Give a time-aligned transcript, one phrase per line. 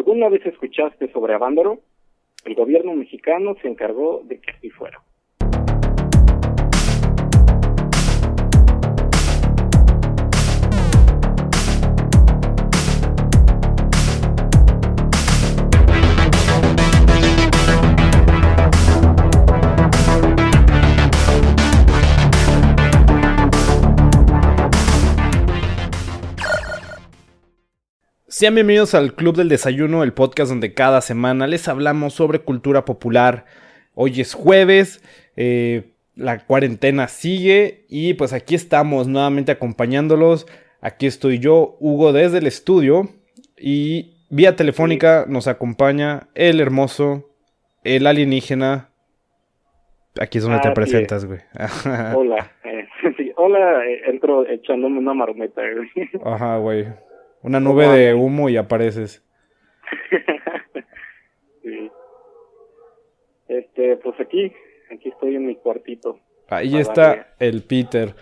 [0.00, 1.80] ¿alguna vez escuchaste sobre Avándaro?
[2.46, 4.98] El gobierno mexicano se encargó de que así fuera.
[28.40, 32.86] Sean bienvenidos al Club del Desayuno, el podcast donde cada semana les hablamos sobre cultura
[32.86, 33.44] popular.
[33.92, 35.04] Hoy es jueves,
[35.36, 40.46] eh, la cuarentena sigue y pues aquí estamos nuevamente acompañándolos.
[40.80, 43.10] Aquí estoy yo, Hugo, desde el estudio
[43.58, 47.28] y vía telefónica nos acompaña el hermoso,
[47.84, 48.88] el alienígena.
[50.18, 51.40] Aquí es donde te presentas, güey.
[52.14, 52.88] hola, eh,
[53.36, 56.08] hola, eh, entro echándome una marmeta, güey.
[56.24, 56.86] Ajá, güey.
[57.42, 59.24] Una nube de humo y apareces.
[61.62, 61.90] sí.
[63.48, 64.52] Este, pues aquí,
[64.92, 66.18] aquí estoy en mi cuartito.
[66.48, 68.14] Ahí está el Peter.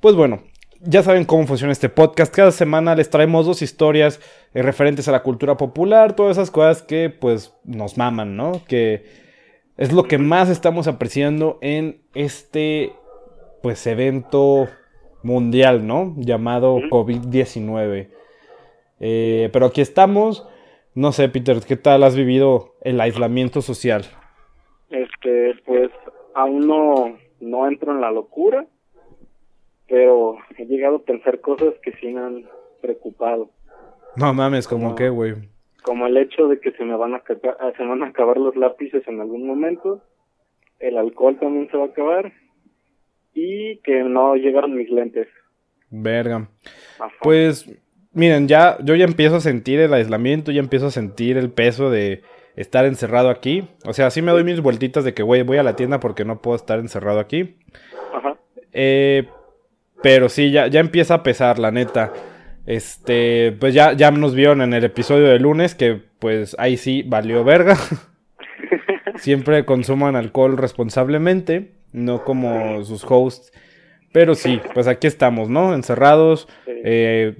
[0.00, 0.42] Pues bueno,
[0.80, 2.34] ya saben cómo funciona este podcast.
[2.34, 4.20] Cada semana les traemos dos historias
[4.54, 8.62] eh, referentes a la cultura popular, todas esas cosas que pues nos maman, ¿no?
[8.66, 9.04] Que
[9.76, 12.92] es lo que más estamos apreciando en este
[13.62, 14.68] pues evento
[15.22, 16.14] mundial, ¿no?
[16.18, 18.08] Llamado COVID-19.
[19.04, 20.48] Eh, pero aquí estamos.
[20.94, 24.04] No sé, Peter, ¿qué tal has vivido el aislamiento social?
[24.90, 25.90] Este, pues
[26.34, 28.66] aún no, no entro en la locura,
[29.88, 32.44] pero he llegado a pensar cosas que sí me han
[32.80, 33.50] preocupado.
[34.16, 35.34] No mames, ¿como qué, güey?
[35.82, 39.02] Como el hecho de que se me van a se van a acabar los lápices
[39.08, 40.00] en algún momento,
[40.78, 42.32] el alcohol también se va a acabar
[43.34, 45.26] y que no llegaron mis lentes.
[45.90, 46.48] Verga.
[47.22, 47.66] Pues
[48.12, 51.90] miren, ya yo ya empiezo a sentir el aislamiento, ya empiezo a sentir el peso
[51.90, 52.22] de
[52.56, 53.68] estar encerrado aquí.
[53.84, 56.24] O sea, sí me doy mis vueltitas de que, güey, voy a la tienda porque
[56.24, 57.56] no puedo estar encerrado aquí.
[58.14, 58.36] Ajá.
[58.72, 59.28] Eh,
[60.02, 62.12] pero sí, ya, ya empieza a pesar, la neta.
[62.66, 67.02] Este, pues ya, ya nos vieron en el episodio de lunes que, pues ahí sí
[67.02, 67.76] valió verga.
[69.16, 73.52] Siempre consuman alcohol responsablemente, no como sus hosts.
[74.12, 75.74] Pero sí, pues aquí estamos, ¿no?
[75.74, 76.48] Encerrados.
[76.66, 77.36] Eh,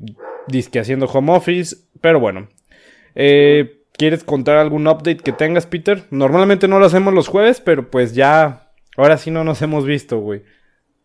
[0.48, 2.48] disque haciendo home office, pero bueno.
[3.14, 6.04] Eh, ¿Quieres contar algún update que tengas, Peter?
[6.10, 10.18] Normalmente no lo hacemos los jueves, pero pues ya, ahora sí no nos hemos visto,
[10.18, 10.42] güey.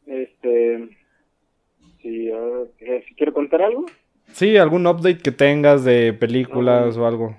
[0.05, 0.89] Este,
[2.01, 2.31] sí,
[3.07, 3.85] si quiero contar algo.
[4.31, 7.35] Sí, algún update que tengas de películas o algo.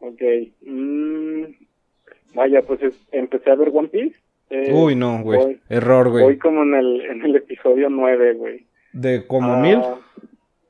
[0.00, 0.22] Ok.
[0.62, 1.44] Mm,
[2.34, 2.80] vaya, pues
[3.10, 4.16] empecé a ver One Piece.
[4.50, 5.58] Eh, Uy, no, güey.
[5.68, 6.24] Error, güey.
[6.24, 8.66] Voy como en el, en el episodio 9, güey.
[8.92, 9.80] ¿De como mil?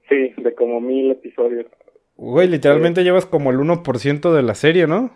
[0.08, 1.66] Sí, de como mil episodios.
[2.16, 5.10] Güey, literalmente llevas como el 1% de la serie, ¿no?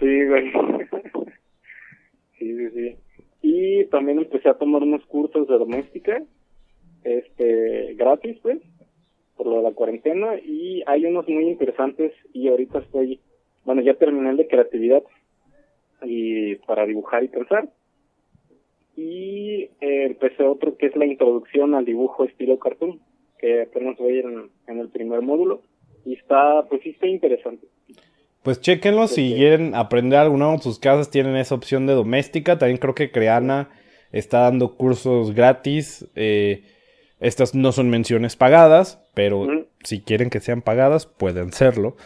[0.00, 0.50] Sí, güey.
[2.38, 2.96] sí, sí, sí.
[3.42, 6.22] Y también empecé a tomar unos cursos de doméstica,
[7.04, 8.58] este, gratis, pues,
[9.36, 13.20] por lo de la cuarentena, y hay unos muy interesantes, y ahorita estoy,
[13.64, 15.02] bueno, ya terminé el de creatividad,
[16.02, 17.68] y para dibujar y pensar,
[18.96, 23.00] y eh, empecé otro que es la introducción al dibujo estilo cartoon
[23.38, 25.62] que apenas voy en, en el primer módulo
[26.04, 27.66] y está, pues sí está interesante.
[28.44, 32.58] Pues chequenlo si quieren aprender alguna de sus casas, tienen esa opción de doméstica.
[32.58, 33.70] También creo que Creana
[34.12, 36.06] está dando cursos gratis.
[36.14, 36.64] Eh,
[37.20, 39.46] estas no son menciones pagadas, pero
[39.82, 41.96] si quieren que sean pagadas, pueden serlo.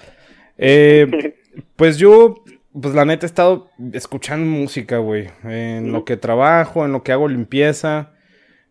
[0.58, 1.34] Eh,
[1.76, 2.36] pues yo,
[2.80, 5.26] pues la neta he estado escuchando música, güey.
[5.42, 8.12] En lo que trabajo, en lo que hago limpieza.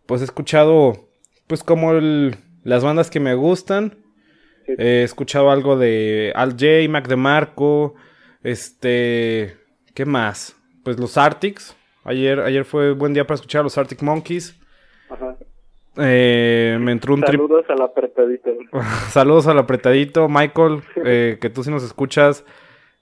[0.06, 1.09] Pues he escuchado,
[1.47, 3.95] pues como el, las bandas que me gustan.
[4.67, 7.95] he escuchado algo de Al J, Mac DeMarco,
[8.44, 9.55] este,
[9.94, 10.53] ¿qué más?
[10.83, 11.78] Pues los Arctics.
[12.03, 14.59] Ayer, ayer fue buen día para escuchar a los Arctic Monkeys.
[15.09, 15.38] Ajá.
[15.95, 18.50] Eh, me entró un Saludos al apretadito.
[19.11, 20.28] Saludos al apretadito.
[20.28, 22.44] Michael, eh, que tú sí nos escuchas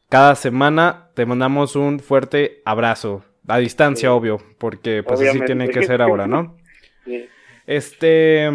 [0.09, 3.23] cada semana, te mandamos un fuerte abrazo.
[3.47, 6.55] A distancia, obvio, porque pues así tiene que ser ahora, ¿no?
[7.05, 7.27] Sí.
[7.67, 8.49] Este,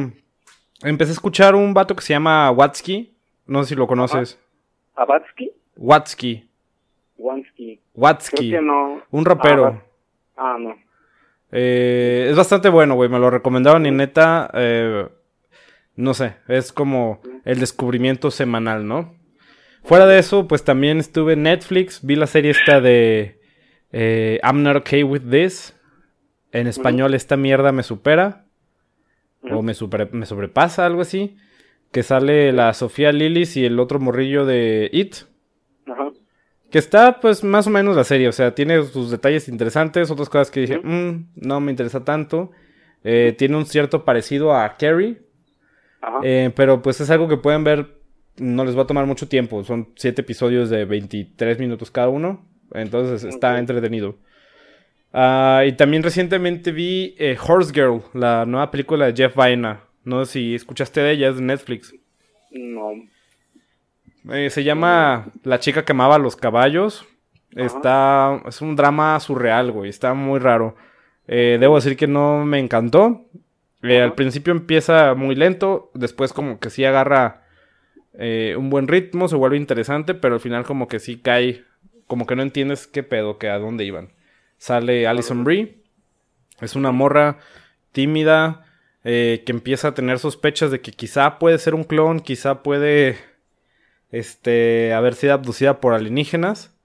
[0.82, 3.14] empecé a escuchar un vato que se llama Watsky.
[3.46, 4.38] No sé si lo conoces.
[4.94, 5.52] ¿A Watsky?
[5.76, 6.48] Watsky.
[7.16, 7.80] Watsky.
[7.94, 8.54] Watsky.
[9.10, 9.82] Un rapero.
[10.36, 10.76] Ah, ah no.
[11.52, 13.08] Eh, es bastante bueno, güey.
[13.08, 15.08] Me lo recomendaron y neta, eh,
[15.96, 19.14] no sé, es como el descubrimiento semanal, ¿no?
[19.82, 23.40] Fuera de eso, pues también estuve en Netflix, vi la serie esta de
[23.92, 25.76] eh, I'm Not Okay With This.
[26.52, 28.44] En español, esta mierda me supera
[29.42, 29.74] o me,
[30.12, 31.36] me sobrepasa, algo así.
[31.92, 35.16] Que sale la Sofía Lillis y el otro morrillo de It.
[36.70, 38.28] Que está, pues, más o menos la serie.
[38.28, 42.52] O sea, tiene sus detalles interesantes, otras cosas que dije, mm, no me interesa tanto.
[43.02, 45.22] Eh, tiene un cierto parecido a Carrie.
[46.22, 47.98] Eh, pero pues es algo que pueden ver,
[48.38, 49.64] no les va a tomar mucho tiempo.
[49.64, 52.46] Son siete episodios de 23 minutos cada uno.
[52.72, 54.16] Entonces está entretenido.
[55.12, 59.80] Ah, y también recientemente vi eh, Horse Girl, la nueva película de Jeff Vaina.
[60.04, 61.94] No sé si escuchaste de ella, es de Netflix.
[62.52, 62.92] No.
[64.32, 67.06] Eh, se llama La chica que amaba los caballos.
[67.56, 68.40] Está.
[68.46, 69.90] Es un drama surreal, güey.
[69.90, 70.76] Está muy raro.
[71.26, 73.26] Eh, debo decir que no me encantó.
[73.82, 75.90] al principio empieza muy lento.
[75.94, 77.42] Después, como que sí agarra
[78.14, 79.26] un buen ritmo.
[79.26, 80.14] Se vuelve interesante.
[80.14, 81.64] Pero al final, como que sí cae.
[82.06, 84.10] Como que no entiendes qué pedo, que a dónde iban
[84.60, 85.78] sale Alison Brie.
[86.60, 87.38] Es una morra
[87.92, 88.66] tímida
[89.02, 93.16] eh, que empieza a tener sospechas de que quizá puede ser un clon, quizá puede
[94.12, 96.76] este, haber sido abducida por alienígenas.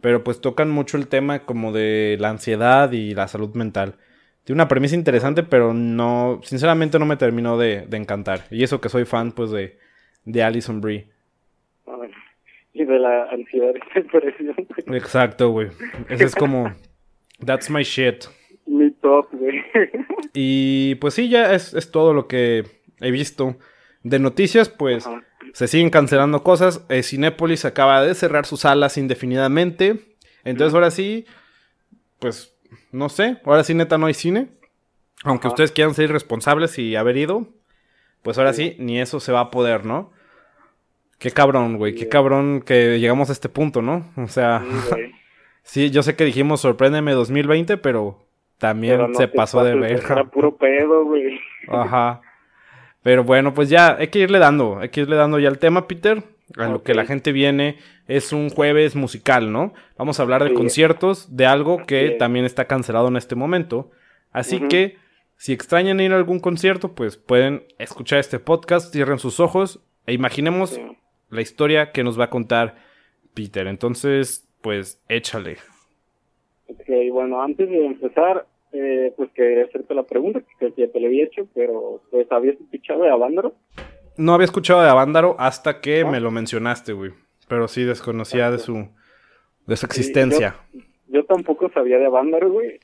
[0.00, 3.94] Pero pues tocan mucho el tema como de la ansiedad y la salud mental.
[4.42, 8.46] Tiene una premisa interesante, pero no, sinceramente no me terminó de, encantar.
[8.50, 9.78] Y eso que soy fan pues de,
[10.24, 11.06] de Alison Brie.
[12.74, 13.74] Y de la ansiedad
[14.86, 15.68] Exacto, güey.
[16.08, 16.72] Ese es como
[17.44, 18.26] That's my shit.
[18.66, 19.62] Mi top, güey.
[20.34, 22.64] Y pues sí, ya es, todo lo que
[23.00, 23.56] he visto.
[24.02, 25.06] De noticias, pues
[25.52, 26.84] se siguen cancelando cosas.
[26.88, 30.16] Eh, Cinépolis acaba de cerrar sus salas indefinidamente.
[30.44, 31.26] Entonces ahora sí,
[32.18, 32.56] pues
[32.92, 33.40] no sé.
[33.44, 34.48] Ahora sí, neta, no hay cine.
[35.24, 37.48] Aunque ustedes quieran ser responsables y haber ido,
[38.22, 38.74] pues ahora sí.
[38.78, 40.12] ni eso se va a poder, ¿no?
[41.18, 41.94] Qué cabrón, güey.
[41.94, 44.10] Qué cabrón que llegamos a este punto, ¿no?
[44.16, 44.64] O sea.
[44.88, 45.12] Sí,
[45.90, 48.26] yo sé que dijimos sorpréndeme 2020, pero
[48.58, 50.02] también se pasó de ver.
[50.04, 51.40] Era puro pedo, güey.
[51.68, 52.20] Ajá.
[53.02, 55.88] Pero bueno, pues ya hay que irle dando, hay que irle dando ya el tema,
[55.88, 56.22] Peter.
[56.56, 59.72] A lo que la gente viene es un jueves musical, ¿no?
[59.96, 63.90] Vamos a hablar de conciertos, de algo que también está cancelado en este momento.
[64.32, 64.98] Así que,
[65.36, 70.12] si extrañan ir a algún concierto, pues pueden escuchar este podcast, cierren sus ojos e
[70.12, 70.78] imaginemos
[71.30, 72.76] la historia que nos va a contar
[73.34, 73.66] Peter.
[73.66, 75.58] Entonces, pues échale.
[76.68, 81.08] Ok, bueno, antes de empezar, eh, pues quería hacerte la pregunta que ya te la
[81.08, 83.54] había hecho, pero pues ¿habías escuchado de Avándaro?
[84.16, 87.12] No había escuchado de Avándaro hasta que me lo mencionaste, güey.
[87.48, 88.88] Pero sí desconocía de su
[89.66, 90.56] de su existencia.
[91.08, 92.80] yo, tampoco sabía de Avándaro, güey.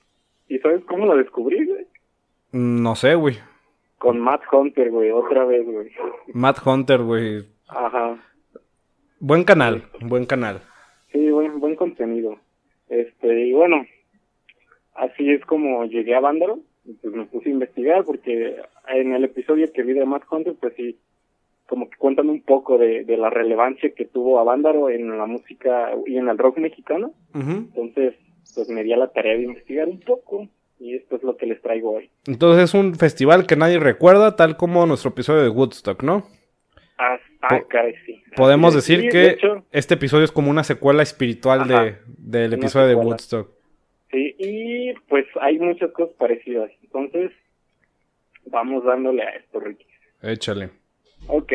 [0.48, 1.86] ¿Y sabes cómo lo descubrí, güey?
[2.52, 3.38] No sé, güey.
[3.98, 5.90] Con Matt Hunter, güey, otra vez, güey.
[6.32, 7.44] Matt Hunter, güey.
[7.68, 8.16] Ajá.
[9.20, 10.62] Buen canal, buen canal.
[11.12, 11.47] Sí, buen
[11.78, 12.38] contenido.
[12.88, 13.86] Este, y bueno,
[14.94, 16.58] así es como llegué a Vándaro,
[17.00, 18.56] pues me puse a investigar porque
[18.88, 20.98] en el episodio que vi de Matt Hunter, pues sí,
[21.66, 25.26] como que cuentan un poco de, de la relevancia que tuvo a Vándaro en la
[25.26, 27.12] música y en el rock mexicano.
[27.34, 28.14] Entonces,
[28.54, 30.48] pues me di a la tarea de investigar un poco
[30.80, 32.10] y esto es lo que les traigo hoy.
[32.26, 36.24] Entonces es un festival que nadie recuerda, tal como nuestro episodio de Woodstock, ¿no?
[37.40, 38.22] Ah, ah sí.
[38.36, 39.38] Podemos decir que
[39.70, 43.50] este episodio es como una secuela espiritual de, del episodio de Woodstock.
[44.10, 46.70] Sí, y pues hay muchas cosas parecidas.
[46.82, 47.30] Entonces,
[48.46, 49.86] vamos dándole a esto, Ricky.
[50.22, 50.70] Échale.
[51.28, 51.52] Ok.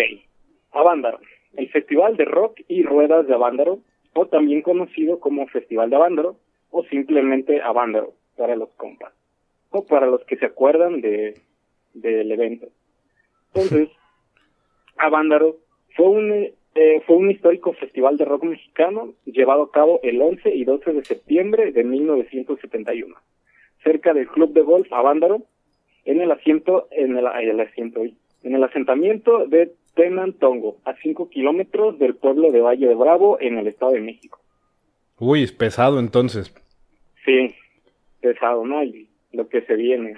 [0.71, 1.19] Avándaro.
[1.55, 3.79] El Festival de Rock y Ruedas de Avándaro,
[4.13, 6.37] o también conocido como Festival de Avándaro,
[6.71, 9.13] o simplemente Avándaro, para los compas.
[9.69, 11.35] O para los que se acuerdan de
[11.93, 12.67] del evento.
[13.53, 13.89] Entonces,
[14.97, 15.57] Avándaro
[15.95, 16.31] fue un,
[16.75, 20.93] eh, fue un histórico festival de rock mexicano llevado a cabo el 11 y 12
[20.93, 23.15] de septiembre de 1971,
[23.83, 25.43] cerca del club de golf Avándaro,
[26.05, 31.99] en el asiento, en el, el asiento, en el asentamiento de Tenantongo, a 5 kilómetros
[31.99, 34.39] del pueblo de Valle de Bravo, en el Estado de México.
[35.19, 36.53] Uy, es pesado entonces.
[37.23, 37.53] Sí,
[38.19, 38.83] pesado, ¿no?
[38.83, 40.15] Y lo que se viene.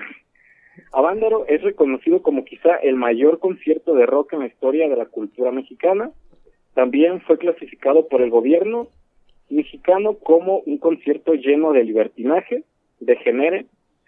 [0.92, 5.06] Avándaro es reconocido como quizá el mayor concierto de rock en la historia de la
[5.06, 6.12] cultura mexicana.
[6.74, 8.88] También fue clasificado por el gobierno
[9.50, 12.64] mexicano como un concierto lleno de libertinaje,
[13.00, 13.66] de género,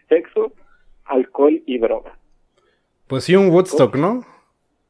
[0.09, 0.53] sexo,
[1.05, 2.17] alcohol y droga.
[3.07, 4.25] Pues sí, un Woodstock, ¿no?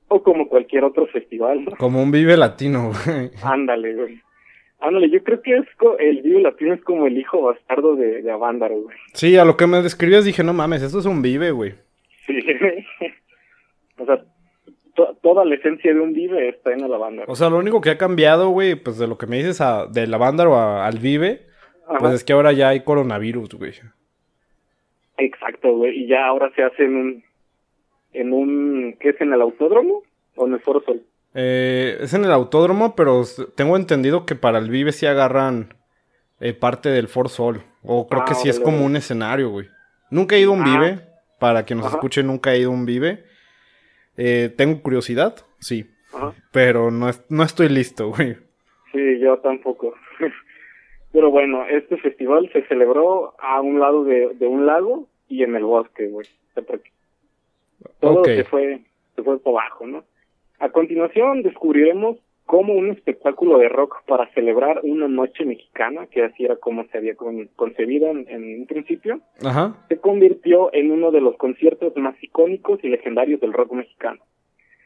[0.08, 1.72] O como cualquier otro festival, ¿no?
[1.78, 3.30] Como un Vive Latino, güey.
[3.44, 4.22] Ándale, güey.
[4.80, 5.66] Ándale, yo creo que es
[6.00, 8.98] el Vive Latino es como el hijo bastardo de, de Avándaro, güey.
[9.14, 11.74] Sí, a lo que me describías dije, no mames, esto es un Vive, güey.
[12.28, 12.38] Sí.
[13.98, 14.24] o sea,
[15.22, 17.24] toda la esencia de un Vive está en la banda.
[17.28, 19.88] O sea, lo único que ha cambiado, güey, pues de lo que me dices a,
[19.88, 21.48] de la banda o al Vive,
[22.00, 23.74] pues es que ahora ya hay coronavirus, güey.
[25.18, 26.04] Exacto, güey.
[26.04, 27.24] Y ya ahora se hace en un,
[28.14, 29.22] en un, ¿qué es?
[29.22, 30.04] ¿En el autódromo
[30.36, 31.02] o en el Foro Sol?
[31.40, 33.22] Eh, es en el autódromo, pero
[33.56, 35.76] tengo entendido que para el Vive sí agarran
[36.40, 37.62] eh, parte del For Sol.
[37.84, 39.68] O creo que ah, sí es como un escenario, güey.
[40.10, 40.66] Nunca he ido a un ah.
[40.66, 41.00] Vive.
[41.40, 43.24] Para quien nos escuche, nunca he ido a un Vive.
[44.18, 45.86] Eh, tengo curiosidad, sí.
[46.52, 48.36] Pero no, no estoy listo, güey.
[48.92, 49.94] Sí, yo tampoco.
[51.12, 55.66] pero bueno, este festival se celebró a un lado de, un lago y en el
[55.66, 56.26] bosque, güey.
[58.00, 58.82] Todo se fue,
[59.16, 60.04] se fue por abajo, ¿no?
[60.60, 66.46] A continuación descubriremos cómo un espectáculo de rock para celebrar una noche mexicana, que así
[66.46, 67.16] era como se había
[67.56, 69.20] concebido en, un principio,
[69.90, 74.22] se convirtió en uno de los conciertos más icónicos y legendarios del rock mexicano.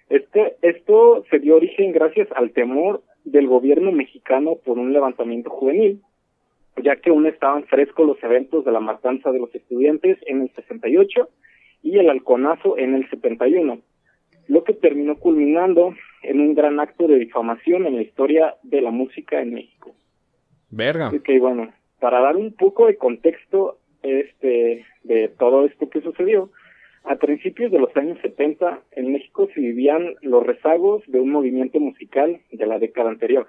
[0.09, 6.01] Este, esto se dio origen gracias al temor del gobierno mexicano por un levantamiento juvenil,
[6.83, 10.51] ya que aún estaban frescos los eventos de la matanza de los estudiantes en el
[10.55, 11.29] 68
[11.83, 13.79] y el halconazo en el 71
[14.51, 18.91] lo que terminó culminando en un gran acto de difamación en la historia de la
[18.91, 19.95] música en México.
[20.69, 21.07] Verga.
[21.07, 26.51] Ok, bueno, para dar un poco de contexto este de todo esto que sucedió,
[27.05, 31.79] a principios de los años 70 en México se vivían los rezagos de un movimiento
[31.79, 33.47] musical de la década anterior.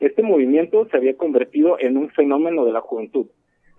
[0.00, 3.26] Este movimiento se había convertido en un fenómeno de la juventud.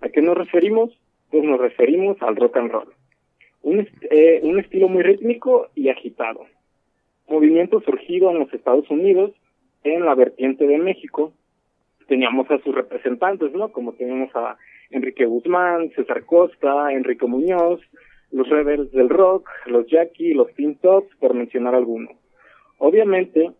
[0.00, 0.96] ¿A qué nos referimos?
[1.28, 2.95] Pues nos referimos al rock and roll
[3.62, 6.46] un, eh, un estilo muy rítmico y agitado.
[7.28, 9.32] Movimiento surgido en los Estados Unidos,
[9.84, 11.32] en la vertiente de México.
[12.06, 13.72] Teníamos a sus representantes, ¿no?
[13.72, 14.56] Como tenemos a
[14.90, 17.80] Enrique Guzmán, César Costa, Enrique Muñoz,
[18.30, 22.12] los Rebels del Rock, los Jackie, los Teen Tops, por mencionar algunos.
[22.78, 23.50] Obviamente,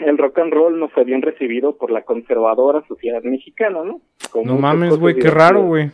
[0.00, 4.00] el rock and roll no fue bien recibido por la conservadora sociedad mexicana, ¿no?
[4.44, 5.90] no mames, güey, qué raro, güey.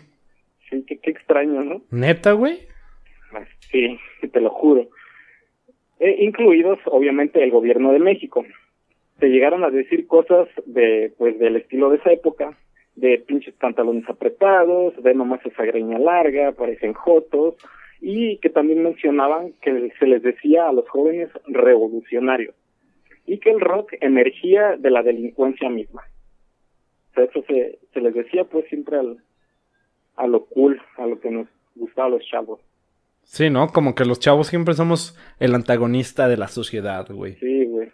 [0.68, 1.82] Sí, qué, qué extraño, ¿no?
[1.90, 2.58] ¿Neta, güey?
[3.70, 3.98] Sí,
[4.32, 4.88] te lo juro.
[5.98, 8.44] E incluidos, obviamente, el gobierno de México.
[9.20, 12.56] Se llegaron a decir cosas de, pues, del estilo de esa época,
[12.96, 17.54] de pinches pantalones apretados, de nomás esa greña larga, parecen jotos,
[18.00, 22.54] y que también mencionaban que se les decía a los jóvenes revolucionarios,
[23.26, 26.02] y que el rock emergía de la delincuencia misma.
[27.10, 29.18] O sea, eso se, se les decía pues siempre al,
[30.16, 32.60] a lo cool, a lo que nos gustaba a los chavos.
[33.24, 33.68] Sí, ¿no?
[33.68, 37.34] Como que los chavos siempre somos el antagonista de la sociedad, güey.
[37.34, 37.90] Sí, güey.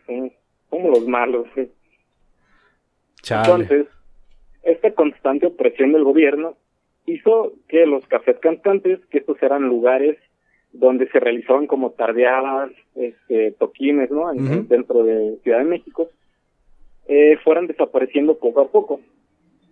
[0.68, 1.70] Como los malos, güey.
[3.28, 3.86] Entonces,
[4.62, 6.56] esta constante opresión del gobierno
[7.06, 10.16] hizo que los cafés cantantes, que estos eran lugares
[10.72, 14.32] donde se realizaban como tardeadas, este, toquines, ¿no?
[14.32, 16.10] Dentro de Ciudad de México,
[17.08, 19.00] eh, fueran desapareciendo poco a poco.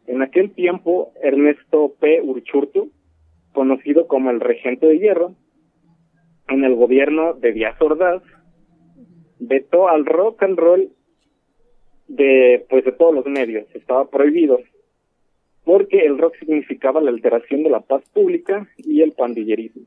[0.07, 2.21] En aquel tiempo, Ernesto P.
[2.23, 2.91] Urchurtu,
[3.53, 5.35] conocido como el regente de hierro,
[6.49, 8.23] en el gobierno de Díaz Ordaz
[9.39, 10.91] vetó al rock and roll
[12.09, 14.59] de pues de todos los medios, estaba prohibido
[15.65, 19.83] porque el rock significaba la alteración de la paz pública y el pandillerismo.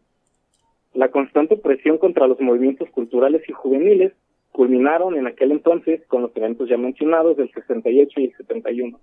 [0.94, 4.14] La constante presión contra los movimientos culturales y juveniles
[4.52, 9.00] culminaron en aquel entonces con los eventos ya mencionados del 68 y el 71.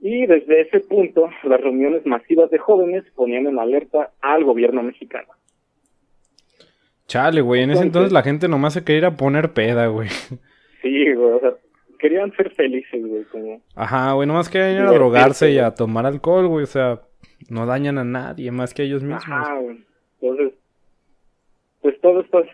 [0.00, 5.28] Y desde ese punto, las reuniones masivas de jóvenes ponían en alerta al gobierno mexicano.
[7.12, 10.08] Chale, güey, en ese entonces la gente nomás se quería ir a poner peda, güey.
[10.80, 11.52] Sí, güey, o sea,
[11.98, 13.60] querían ser felices, güey, como...
[13.74, 17.02] Ajá, güey, nomás querían ir a drogarse y a tomar alcohol, güey, o sea,
[17.50, 19.24] no dañan a nadie más que a ellos mismos.
[19.26, 19.84] Ajá, güey,
[20.22, 20.54] entonces,
[21.82, 22.46] pues todas estas,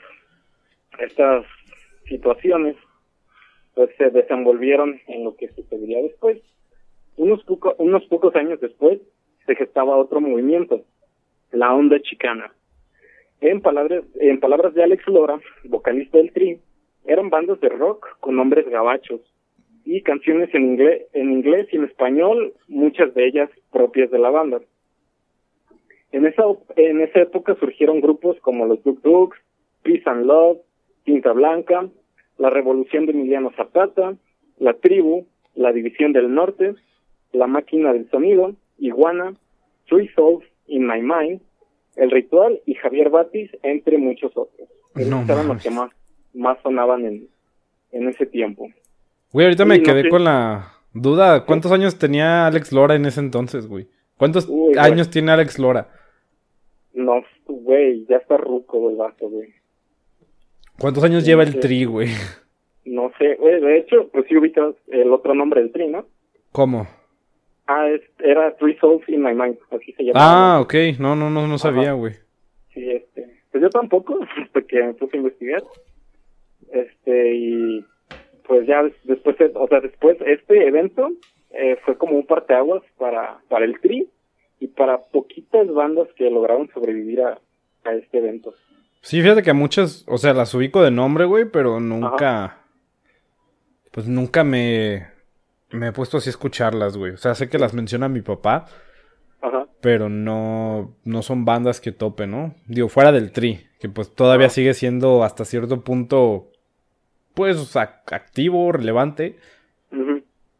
[0.98, 1.46] estas
[2.08, 2.74] situaciones,
[3.76, 6.42] pues se desenvolvieron en lo que sucedería después.
[7.16, 8.98] Unos, poco, unos pocos años después
[9.46, 10.82] se gestaba otro movimiento,
[11.52, 12.52] la onda chicana
[13.40, 16.60] en palabras, en palabras de Alex Lora, vocalista del Tri,
[17.06, 19.20] eran bandas de rock con nombres gabachos
[19.84, 24.30] y canciones en inglés, en inglés y en español, muchas de ellas propias de la
[24.30, 24.60] banda.
[26.12, 26.42] En esa,
[26.76, 29.38] en esa época surgieron grupos como los Duk Duks,
[29.82, 30.58] Peace and Love,
[31.04, 31.88] Tinta Blanca,
[32.38, 34.14] La Revolución de Emiliano Zapata,
[34.58, 36.74] La Tribu, La División del Norte,
[37.32, 39.34] La Máquina del Sonido, Iguana,
[39.88, 41.40] Three Souls in My Mind,
[41.98, 44.68] el Ritual y Javier Batis, entre muchos otros.
[44.94, 45.90] Esos eran los que más,
[46.34, 47.28] más sonaban en,
[47.92, 48.68] en ese tiempo.
[49.32, 51.44] Güey, ahorita me quedé con la duda.
[51.44, 53.88] ¿Cuántos años tenía Alex Lora en ese entonces, güey?
[54.16, 55.88] ¿Cuántos años tiene Alex Lora?
[56.94, 59.54] No, güey, ya está ruco el vato, güey.
[60.78, 62.08] ¿Cuántos años lleva el tri, güey?
[62.84, 66.06] No sé, güey, de hecho, pues sí ubicas el otro nombre del tri, ¿no?
[66.52, 66.86] ¿Cómo?
[67.70, 67.86] Ah,
[68.20, 70.18] era Three Souls in My Mind, así se llama.
[70.20, 72.14] Ah, ok, no, no, no, no sabía, güey.
[72.72, 75.62] Sí, este, pues yo tampoco, hasta que me puse a investigar.
[76.72, 77.84] Este, y
[78.46, 81.10] pues ya después, o sea, después este evento
[81.50, 84.08] eh, fue como un parteaguas para, para el Tri
[84.60, 87.38] y para poquitas bandas que lograron sobrevivir a,
[87.84, 88.54] a este evento.
[89.02, 92.62] Sí, fíjate que a muchas, o sea, las ubico de nombre, güey, pero nunca,
[93.92, 95.17] pues nunca me,
[95.70, 97.12] me he puesto así a escucharlas, güey.
[97.12, 98.66] O sea, sé que las menciona mi papá,
[99.40, 99.66] Ajá.
[99.80, 102.54] pero no, no son bandas que tope, ¿no?
[102.66, 106.50] Digo, fuera del Tri, que pues todavía sigue siendo hasta cierto punto,
[107.34, 109.36] pues, activo, relevante.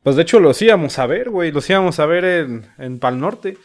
[0.03, 3.21] Pues de hecho los íbamos a ver, güey, los íbamos a ver en, en Pal
[3.21, 3.57] Norte.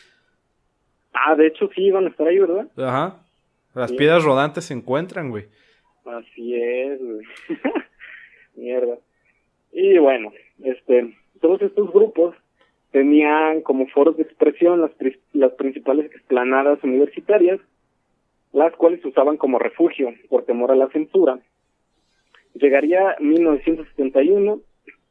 [1.13, 2.67] Ah, de hecho sí iban a estar ahí, ¿verdad?
[2.77, 3.19] Ajá.
[3.73, 5.45] Las piedras rodantes se encuentran, güey.
[6.05, 7.25] Así es, güey.
[8.55, 8.97] Mierda.
[9.71, 10.31] Y bueno,
[10.63, 12.35] este, todos estos grupos
[12.91, 17.59] tenían como foros de expresión las, principales explanadas universitarias,
[18.53, 21.39] las cuales usaban como refugio por temor a la censura.
[22.53, 24.61] Llegaría 1971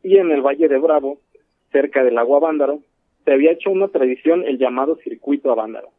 [0.03, 1.19] y en el Valle de Bravo,
[1.71, 2.81] cerca del Agua Vándaro,
[3.27, 5.91] se había hecho una tradición el llamado Circuito a Vándaro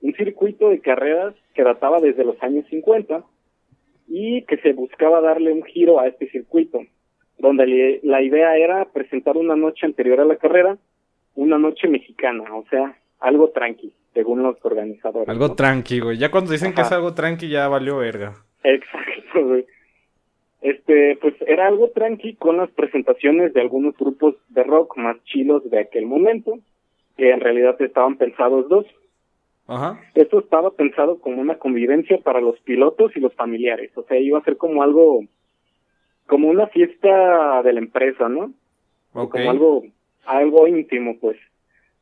[0.00, 3.24] un circuito de carreras que databa desde los años 50
[4.06, 6.82] y que se buscaba darle un giro a este circuito,
[7.38, 10.76] donde la idea era presentar una noche anterior a la carrera,
[11.34, 15.28] una noche mexicana, o sea, algo tranqui, según los organizadores.
[15.28, 16.18] Algo tranqui, güey.
[16.18, 18.34] Ya cuando dicen que es algo tranqui ya valió verga.
[18.64, 19.64] Exacto, güey.
[20.60, 25.68] Este, pues era algo tranqui con las presentaciones de algunos grupos de rock más chilos
[25.70, 26.58] de aquel momento,
[27.16, 28.86] que en realidad estaban pensados dos,
[30.14, 34.38] esto estaba pensado como una convivencia para los pilotos y los familiares, o sea, iba
[34.38, 35.20] a ser como algo,
[36.28, 38.52] como una fiesta de la empresa, ¿no?
[39.12, 39.82] Como algo,
[40.26, 41.36] algo íntimo, pues.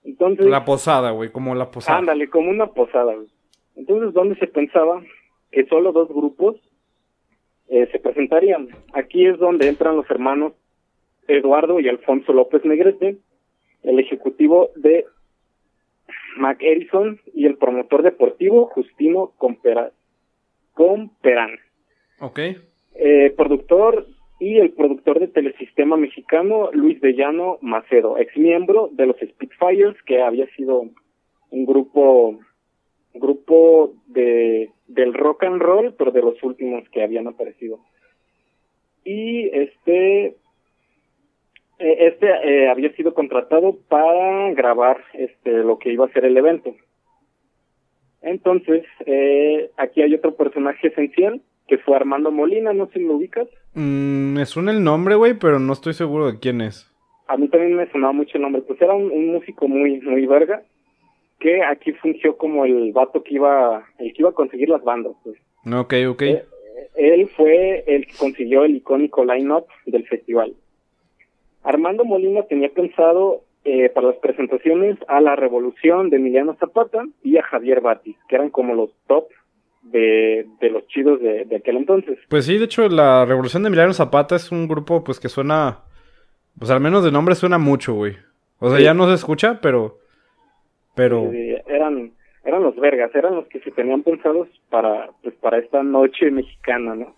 [0.04, 0.46] Entonces.
[0.46, 1.98] La posada, güey, como la posada.
[1.98, 3.28] Ándale, como una posada, güey.
[3.76, 5.02] Entonces, ¿dónde se pensaba
[5.50, 6.56] que solo dos grupos
[7.68, 8.68] eh, se presentarían?
[8.92, 10.52] Aquí es donde entran los hermanos
[11.28, 13.16] Eduardo y Alfonso López Negrete,
[13.82, 15.06] el ejecutivo de
[16.36, 19.90] Mac Edison y el promotor deportivo Justino Comperán.
[22.20, 22.40] Ok.
[22.94, 24.06] Eh, productor
[24.38, 30.22] y el productor de Telesistema Mexicano, Luis Llano Macedo, ex miembro de los Spitfires, que
[30.22, 30.84] había sido
[31.50, 32.38] un grupo
[33.14, 37.80] grupo de del rock and roll, pero de los últimos que habían aparecido.
[39.04, 40.36] Y este
[41.78, 46.36] eh, este eh, había sido contratado para grabar este lo que iba a ser el
[46.36, 46.74] evento.
[48.22, 53.14] Entonces, eh, aquí hay otro personaje esencial, que fue Armando Molina, no sé si lo
[53.14, 53.48] ubicas.
[53.76, 56.90] Mm, me suena el nombre, güey, pero no estoy seguro de quién es.
[57.28, 60.62] A mí también me sonaba mucho el nombre, pues era un, músico muy, muy verga,
[61.38, 65.12] que aquí fungió como el vato que iba, el que iba a conseguir las bandas,
[65.22, 65.36] pues.
[65.66, 66.22] Ok, ok.
[66.96, 70.54] él fue el que consiguió el icónico line-up del festival.
[71.62, 77.36] Armando Molina tenía pensado eh, para las presentaciones a la Revolución de Emiliano Zapata y
[77.36, 79.26] a Javier Batis, que eran como los top
[79.90, 82.18] de, los chidos de, aquel entonces.
[82.28, 85.80] Pues sí, de hecho la Revolución de Emiliano Zapata es un grupo pues que suena,
[86.58, 88.16] pues al menos de nombre suena mucho, güey.
[88.58, 89.98] O sea, ya no se escucha, pero...
[90.94, 91.30] pero...
[91.66, 92.12] eran,
[92.44, 96.94] eran los vergas, eran los que se tenían pensados para, pues, para esta noche mexicana,
[96.94, 97.14] ¿no?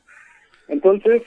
[0.66, 1.22] Entonces,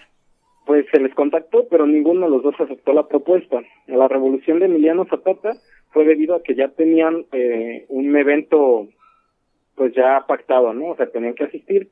[0.65, 3.61] pues se les contactó, pero ninguno de los dos aceptó la propuesta.
[3.87, 5.53] La revolución de Emiliano Zapata
[5.91, 8.87] fue debido a que ya tenían eh, un evento
[9.75, 10.87] pues ya pactado, ¿no?
[10.87, 11.89] O sea, tenían que asistir.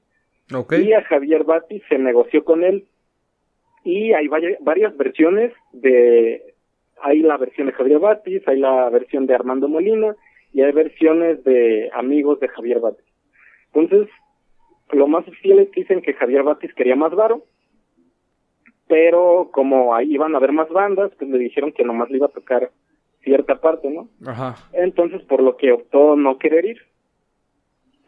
[0.82, 2.86] Y a Javier Bati se negoció con él
[3.84, 6.56] y hay varias versiones de
[7.02, 10.16] hay la versión de Javier Batis, hay la versión de Armando Molina
[10.52, 13.06] y hay versiones de amigos de Javier Batis.
[13.74, 14.10] Entonces,
[14.92, 17.46] lo más oficial es que dicen que Javier Batis quería más varo
[18.90, 22.26] pero como ahí iban a haber más bandas, pues le dijeron que nomás le iba
[22.26, 22.72] a tocar
[23.22, 24.10] cierta parte, ¿no?
[24.26, 24.56] Ajá.
[24.74, 26.82] Entonces, por lo que optó no querer ir.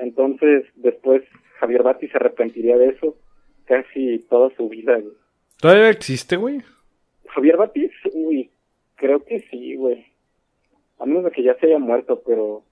[0.01, 1.23] Entonces, después
[1.59, 3.15] Javier Bati se arrepentiría de eso
[3.65, 4.99] casi toda su vida.
[5.59, 6.61] ¿Todavía existe, güey?
[7.29, 8.49] Javier Batis, uy,
[8.95, 10.05] creo que sí, güey.
[10.99, 12.63] A menos de que ya se haya muerto, pero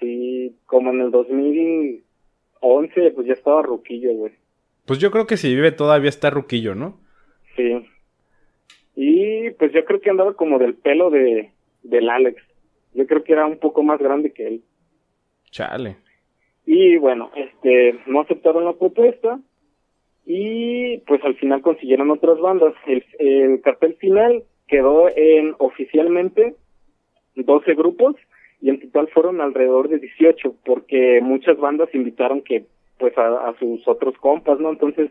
[0.00, 4.32] sí, como en el 2011, pues ya estaba ruquillo, güey.
[4.86, 6.98] Pues yo creo que si vive todavía está ruquillo, ¿no?
[7.56, 7.86] Sí.
[8.94, 11.50] Y pues yo creo que andaba como del pelo de
[11.82, 12.40] del Alex.
[12.94, 14.62] Yo creo que era un poco más grande que él.
[15.50, 15.96] Chale.
[16.66, 19.40] Y bueno, este, no aceptaron la propuesta
[20.24, 22.74] y pues al final consiguieron otras bandas.
[22.86, 26.54] El, el cartel final quedó en oficialmente
[27.34, 28.16] 12 grupos
[28.60, 32.64] y en total fueron alrededor de 18 porque muchas bandas invitaron que
[32.98, 34.70] pues a, sus otros compas, ¿no?
[34.70, 35.10] Entonces,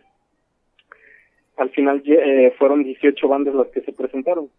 [1.58, 4.50] al final eh, fueron 18 bandas las que se presentaron.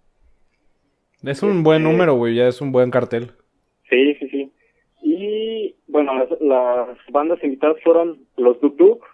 [1.25, 3.31] Es un buen este, número, güey, ya es un buen cartel.
[3.89, 4.53] Sí, sí, sí.
[5.03, 9.05] Y bueno, las, bandas invitadas fueron los Duk Duk,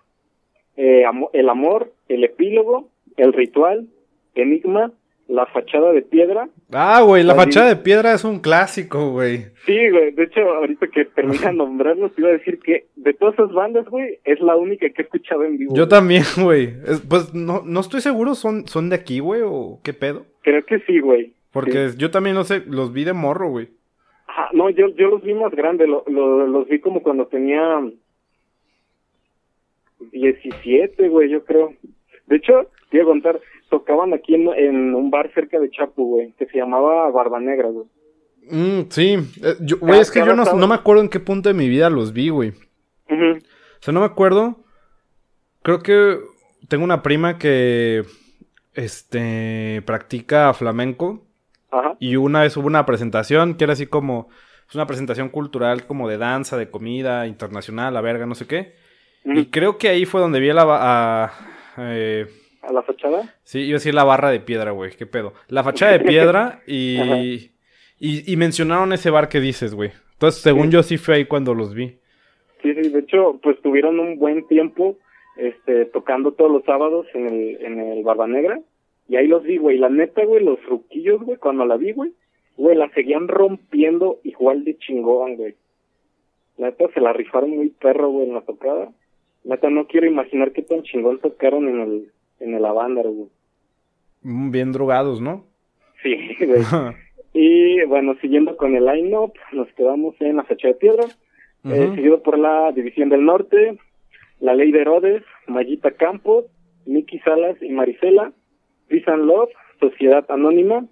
[0.77, 3.89] eh, El Amor, El Epílogo, El Ritual,
[4.37, 4.93] Enigma,
[5.27, 6.49] La Fachada de Piedra.
[6.73, 9.47] Ah, güey, La, Fachada de Piedra es un clásico, güey.
[9.67, 13.35] Sí, güey, de hecho, ahorita que termina nombrarlos, te iba a decir que de todas
[13.35, 15.75] esas bandas, güey, es la única que he escuchado en vivo.
[15.75, 16.75] Yo también, güey.
[17.09, 20.27] Pues no, no estoy seguro, ¿son, son de aquí, güey, o qué pedo?
[20.43, 21.35] Creo que sí, güey.
[21.51, 23.69] Porque yo también, no sé, los vi de morro, güey.
[24.39, 26.05] Ajá, no, yo, yo los vi más grandes, lo,
[26.47, 27.81] los vi como cuando tenía
[30.13, 31.75] 17, güey, yo creo.
[32.27, 36.33] De hecho, te iba a contar, tocaban aquí en, un bar cerca de Chapu, güey,
[36.39, 37.87] que se llamaba Barba Negra, güey.
[38.51, 41.69] Mm, sí, eh, güey, es que yo no, me acuerdo en qué punto de mi
[41.69, 42.51] vida los vi, güey.
[43.11, 44.57] O sea, no me acuerdo.
[45.63, 46.19] Creo que
[46.69, 48.05] tengo una prima que,
[48.75, 51.28] este, practica flamenco.
[51.99, 54.29] Y una vez hubo una presentación que era así como,
[54.69, 58.75] es una presentación cultural como de danza, de comida, internacional, la verga, no sé qué.
[59.25, 60.65] Y creo que ahí fue donde vi a la...
[60.69, 61.33] A,
[61.79, 62.27] eh,
[62.63, 63.35] ¿A la fachada?
[63.43, 65.33] Sí, iba a decir la barra de piedra, güey, qué pedo.
[65.49, 67.51] La fachada de piedra y,
[67.99, 69.91] y, mencionaron ese bar que dices, güey.
[70.13, 71.99] Entonces, según yo, sí fue ahí cuando los vi.
[72.63, 74.97] Sí, sí, de hecho, pues tuvieron un buen tiempo
[75.37, 78.61] este, tocando todos los sábados en el, en el Barba Negra.
[79.09, 79.79] Y ahí los vi, güey.
[79.79, 82.13] La neta, güey, los ruquillos, güey, cuando la vi, güey,
[82.57, 85.55] güey, la seguían rompiendo igual de chingón, güey.
[86.59, 88.91] La neta se la rifaron muy perro, güey, en la tocada.
[89.45, 93.29] La neta no quiero imaginar qué tan chingón tocaron en el, en el Avándaro, güey.
[94.23, 95.45] Mm, bien drogados, ¿no?
[96.03, 96.63] Sí, güey.
[97.33, 101.05] y bueno, siguiendo con el line-up, nos quedamos en la fecha de piedra,
[101.65, 103.79] eh, seguido por la División del Norte,
[104.41, 106.45] la Ley de Herodes, Mayita Campos,
[106.87, 108.33] Nicky Salas y Marisela,
[108.89, 110.87] Peace and Love, Sociedad Anónima,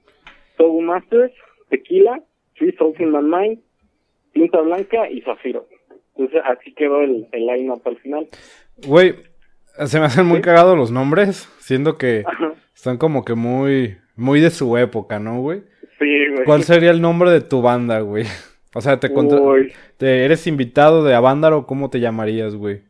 [0.56, 1.32] Togu Masters,
[1.70, 2.20] Tequila,
[2.56, 3.60] Three Souls in My Mind,
[4.32, 5.66] Tinta Blanca y Zafiro.
[6.16, 8.28] Entonces así quedó el, el line-up al final.
[8.86, 9.14] Güey,
[9.84, 12.24] se me hacen muy cagados los nombres, siendo que
[12.74, 15.62] están como que muy, muy de su época, ¿no, güey?
[15.98, 16.44] Sí, güey.
[16.44, 18.24] ¿Cuál sería el nombre de tu banda, güey?
[18.74, 19.10] O sea, te,
[19.96, 22.82] te eres invitado de Avándaro, ¿cómo te llamarías, güey?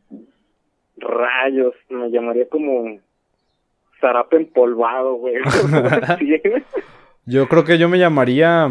[0.96, 2.98] Rayos, me llamaría como
[4.00, 5.36] zarape empolvado, güey.
[7.24, 8.70] yo creo que yo me llamaría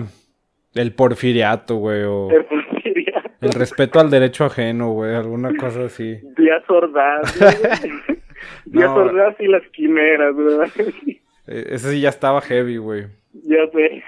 [0.73, 2.03] el porfiriato, güey.
[2.03, 2.29] O...
[2.31, 3.29] El porfiriato.
[3.41, 5.15] El respeto al derecho ajeno, güey.
[5.15, 6.19] Alguna cosa así.
[6.37, 7.39] Díaz Ordaz.
[8.65, 11.21] Díaz Ordaz y las quimeras, güey.
[11.47, 13.05] E, ese sí ya estaba heavy, güey.
[13.43, 14.03] Ya sé.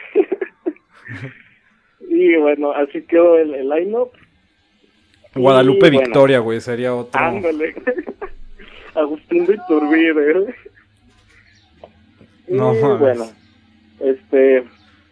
[2.10, 4.12] y bueno, así quedó el, el line-up.
[5.36, 7.20] Guadalupe Victoria, güey, sería otro.
[7.20, 7.76] Ándale.
[8.96, 10.56] Agustín de Iturbide.
[12.48, 13.26] No, y, bueno,
[14.00, 14.64] este,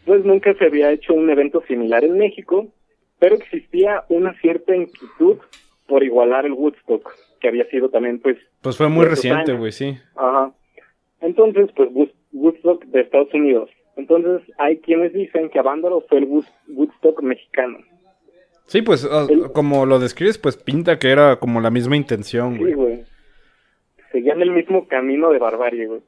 [0.05, 2.67] pues nunca se había hecho un evento similar en México,
[3.19, 5.37] pero existía una cierta inquietud
[5.87, 8.37] por igualar el Woodstock, que había sido también, pues...
[8.61, 9.97] Pues fue muy reciente, güey, sí.
[10.15, 10.53] Ajá.
[11.21, 11.89] Entonces, pues
[12.31, 13.69] Woodstock de Estados Unidos.
[13.95, 17.79] Entonces, hay quienes dicen que Avándaro fue el Woodstock mexicano.
[18.67, 19.07] Sí, pues,
[19.53, 22.71] como lo describes, pues pinta que era como la misma intención, güey.
[22.71, 23.03] Sí, güey.
[24.11, 26.01] Seguían el mismo camino de barbarie, güey.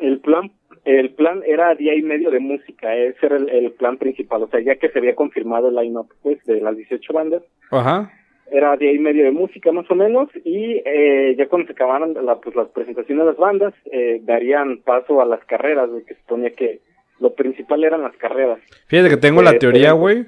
[0.00, 0.50] El plan,
[0.84, 4.60] el plan era día y medio de música, ese era el, plan principal, o sea,
[4.60, 7.42] ya que se había confirmado el line-up, pues, de las 18 bandas.
[7.70, 8.12] Ajá.
[8.50, 12.14] Era día y medio de música, más o menos, y eh, ya cuando se acabaran
[12.24, 16.14] la, pues, las presentaciones de las bandas, eh, darían paso a las carreras, güey, que
[16.14, 16.80] suponía que
[17.20, 18.58] lo principal eran las carreras.
[18.88, 20.26] Fíjate que tengo la teoría, güey.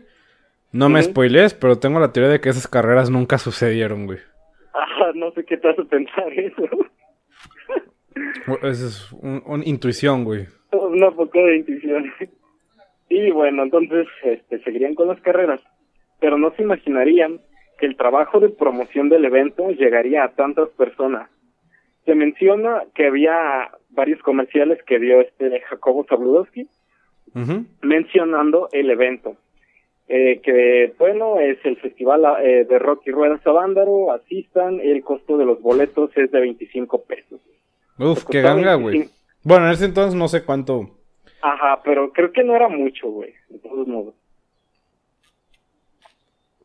[0.72, 4.18] No me spoilees, pero tengo la teoría de que esas carreras nunca sucedieron, güey.
[4.96, 6.62] Ah, no sé qué te hace pensar eso.
[8.62, 10.46] Esa es una intuición, güey.
[10.72, 12.12] Una poco de intuición.
[13.09, 15.61] Y bueno, entonces este, seguirían con las carreras,
[16.20, 17.40] pero no se imaginarían
[17.79, 21.31] que el trabajo de promoción del evento llegaría a tantas personas.
[22.05, 26.66] Se menciona que había varios comerciales que dio este Jacobo Zabludowski
[27.83, 29.37] mencionando el evento.
[30.07, 35.38] Eh, que bueno, es el festival eh, de rock y ruedas Sándaro, asistan, el costo
[35.38, 37.40] de los boletos es de 25 pesos.
[37.98, 39.09] Uf, qué ganga, güey.
[39.42, 40.90] Bueno, en ese entonces no sé cuánto.
[41.42, 44.14] Ajá, pero creo que no era mucho, güey, de todos modos.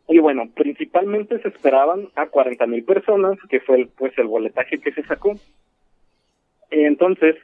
[0.08, 4.80] Y bueno, principalmente se esperaban a 40 mil personas, que fue el, pues el boletaje
[4.80, 5.34] que se sacó.
[6.72, 7.36] Entonces,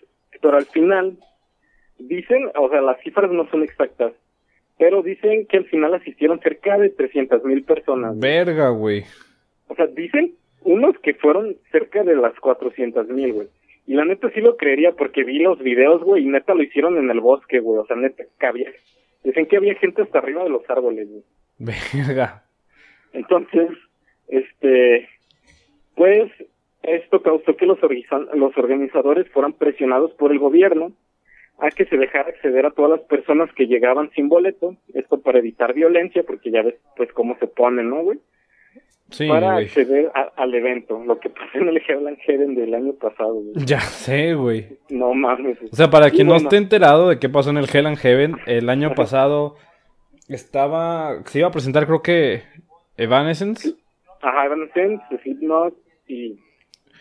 [0.42, 1.18] pero al final,
[2.00, 4.14] dicen, o sea, las cifras no son exactas,
[4.80, 8.18] pero dicen que al final asistieron cerca de 300 mil personas.
[8.18, 9.04] Verga, güey.
[9.68, 13.48] O sea, dicen unos que fueron cerca de las 400 mil, güey
[13.88, 16.98] Y la neta sí lo creería porque vi los videos, güey, y neta lo hicieron
[16.98, 17.80] en el bosque, güey.
[17.80, 18.72] O sea, neta que había.
[19.24, 21.24] Dicen que había gente hasta arriba de los árboles, güey.
[21.60, 22.44] Verga.
[23.14, 23.70] Entonces,
[24.28, 25.08] este.
[25.96, 26.32] Pues
[26.84, 27.80] esto causó que los,
[28.34, 30.92] los organizadores fueran presionados por el gobierno
[31.60, 35.40] a que se dejara acceder a todas las personas que llegaban sin boleto, esto para
[35.40, 38.20] evitar violencia, porque ya ves pues cómo se pone, ¿no, güey?
[39.12, 42.94] Sí, para acceder a- al evento, lo que pasó en el Hell Heaven del año
[42.94, 43.40] pasado.
[43.54, 44.80] Ya sé, güey.
[44.90, 45.58] No mames.
[45.72, 47.98] O sea, para quien no bueno, esté enterado de qué pasó en el Hell and
[47.98, 49.56] Heaven, el año pasado
[50.28, 51.24] estaba.
[51.26, 52.44] Se iba a presentar, creo que.
[52.98, 53.76] Evanescence.
[54.22, 55.74] Ajá, Evanescence, Slipknot
[56.08, 56.40] y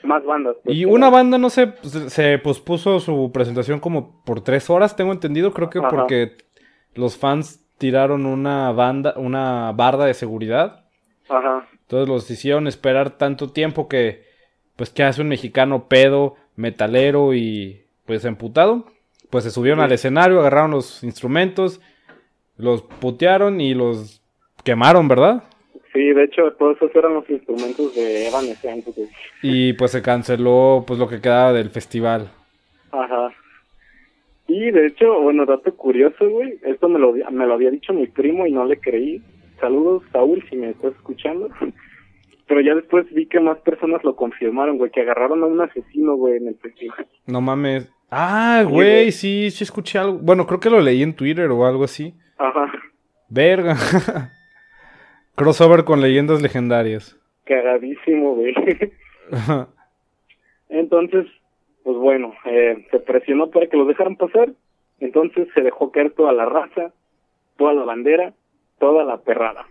[0.03, 0.57] más bandas.
[0.65, 4.97] pues, Y una banda, no sé, se, se pospuso su presentación como por tres horas,
[4.97, 5.53] tengo entendido.
[5.53, 5.89] Creo que Ajá.
[5.89, 6.33] porque
[6.95, 10.85] los fans tiraron una banda, una barda de seguridad.
[11.29, 14.25] Ajá, Entonces los hicieron esperar tanto tiempo que,
[14.77, 18.87] pues, ¿qué hace un mexicano pedo, metalero y, pues, emputado?
[19.31, 19.85] Pues se subieron Sí.
[19.85, 21.81] al escenario, agarraron los instrumentos,
[22.57, 24.23] los putearon y los
[24.65, 25.45] quemaron, ¿verdad?
[25.93, 28.93] sí, de hecho, todos esos eran los instrumentos de Evanescence.
[29.43, 32.31] Y pues se canceló, pues, lo que quedaba del festival.
[32.91, 33.33] Ajá.
[34.49, 38.09] Y de hecho, bueno, dato curioso, güey, esto me lo, me lo había dicho mi
[38.09, 39.23] primo y no le creí.
[39.61, 41.49] Saludos, Saúl, si me estás escuchando.
[42.47, 46.15] Pero ya después vi que más personas lo confirmaron, güey, que agarraron a un asesino,
[46.17, 47.07] güey, en el festival.
[47.27, 47.91] No mames.
[48.11, 49.13] Ah, güey, güey.
[49.13, 50.19] sí, sí escuché algo.
[50.19, 52.15] Bueno, creo que lo leí en Twitter o algo así.
[52.37, 52.71] Ajá,
[53.31, 53.77] Verga.
[55.37, 57.19] Crossover con leyendas legendarias.
[57.45, 58.55] cagadísimo, güey.
[60.69, 61.27] Entonces,
[61.83, 64.51] pues bueno, eh, se presionó para que los dejaran pasar.
[65.01, 66.93] Entonces se dejó caer toda la raza,
[67.57, 68.33] toda la bandera,
[68.79, 69.67] toda la perrada.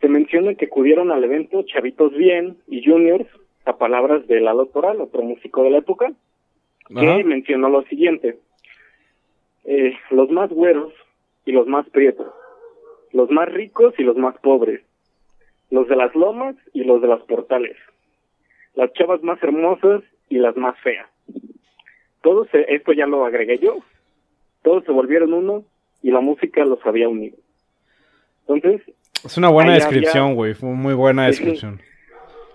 [0.00, 3.28] Se menciona que acudieron al evento chavitos bien y juniors,
[3.64, 6.12] a palabras de Lalo Toral, otro músico de la época,
[6.88, 7.18] que Ajá.
[7.24, 8.38] mencionó lo siguiente.
[9.64, 10.92] Eh, los más güeros
[11.46, 12.30] y los más prietos,
[13.12, 14.82] los más ricos y los más pobres,
[15.70, 17.76] los de las lomas y los de las portales,
[18.74, 21.08] las chavas más hermosas y las más feas.
[22.22, 23.78] Todos, se- esto ya lo agregué yo,
[24.62, 25.64] todos se volvieron uno
[26.02, 27.36] y la música los había unido.
[28.46, 28.82] Entonces,
[29.24, 30.54] Es una buena descripción, güey.
[30.54, 31.80] Fue muy buena descripción.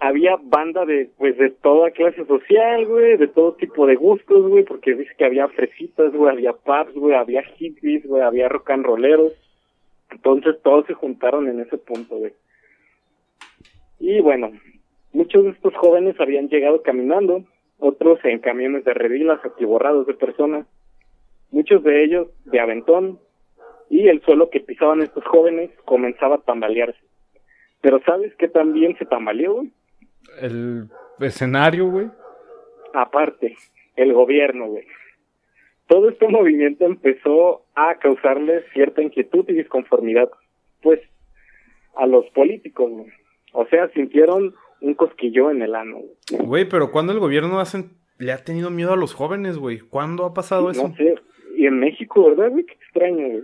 [0.02, 4.64] había banda de pues de toda clase social, güey, de todo tipo de gustos, güey,
[4.64, 8.86] porque dice que había fresitas, güey, había pubs, güey, había hippies, güey, había rock and
[8.86, 9.34] rolleros.
[10.12, 12.34] Entonces todos se juntaron en ese punto, güey.
[14.00, 14.52] Y bueno,
[15.12, 17.44] muchos de estos jóvenes habían llegado caminando,
[17.78, 20.66] otros en camiones de redilas atiborrados de personas,
[21.52, 23.20] muchos de ellos de aventón,
[23.90, 27.00] y el suelo que pisaban estos jóvenes comenzaba a tambalearse.
[27.82, 29.72] Pero ¿sabes qué también se tambaleó, güey?
[30.42, 32.08] El escenario, güey.
[32.94, 33.56] Aparte,
[33.96, 34.86] el gobierno, güey.
[35.88, 40.30] Todo este movimiento empezó a causarle cierta inquietud y disconformidad,
[40.82, 41.00] pues,
[41.96, 43.12] a los políticos, güey.
[43.54, 46.42] O sea, sintieron un cosquillo en el ano, güey.
[46.46, 49.80] Güey, pero ¿cuándo el gobierno hacen- le ha tenido miedo a los jóvenes, güey?
[49.80, 50.88] ¿Cuándo ha pasado eso?
[50.90, 51.16] No sé.
[51.58, 52.66] Y en México, ¿verdad, güey?
[52.66, 53.44] Qué extraño, güey.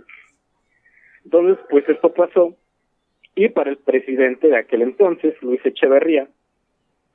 [1.26, 2.54] Entonces, pues esto pasó.
[3.34, 6.28] Y para el presidente de aquel entonces, Luis Echeverría,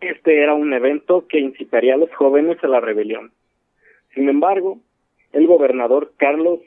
[0.01, 3.31] este era un evento que incitaría a los jóvenes a la rebelión.
[4.13, 4.79] Sin embargo,
[5.31, 6.59] el gobernador Carlos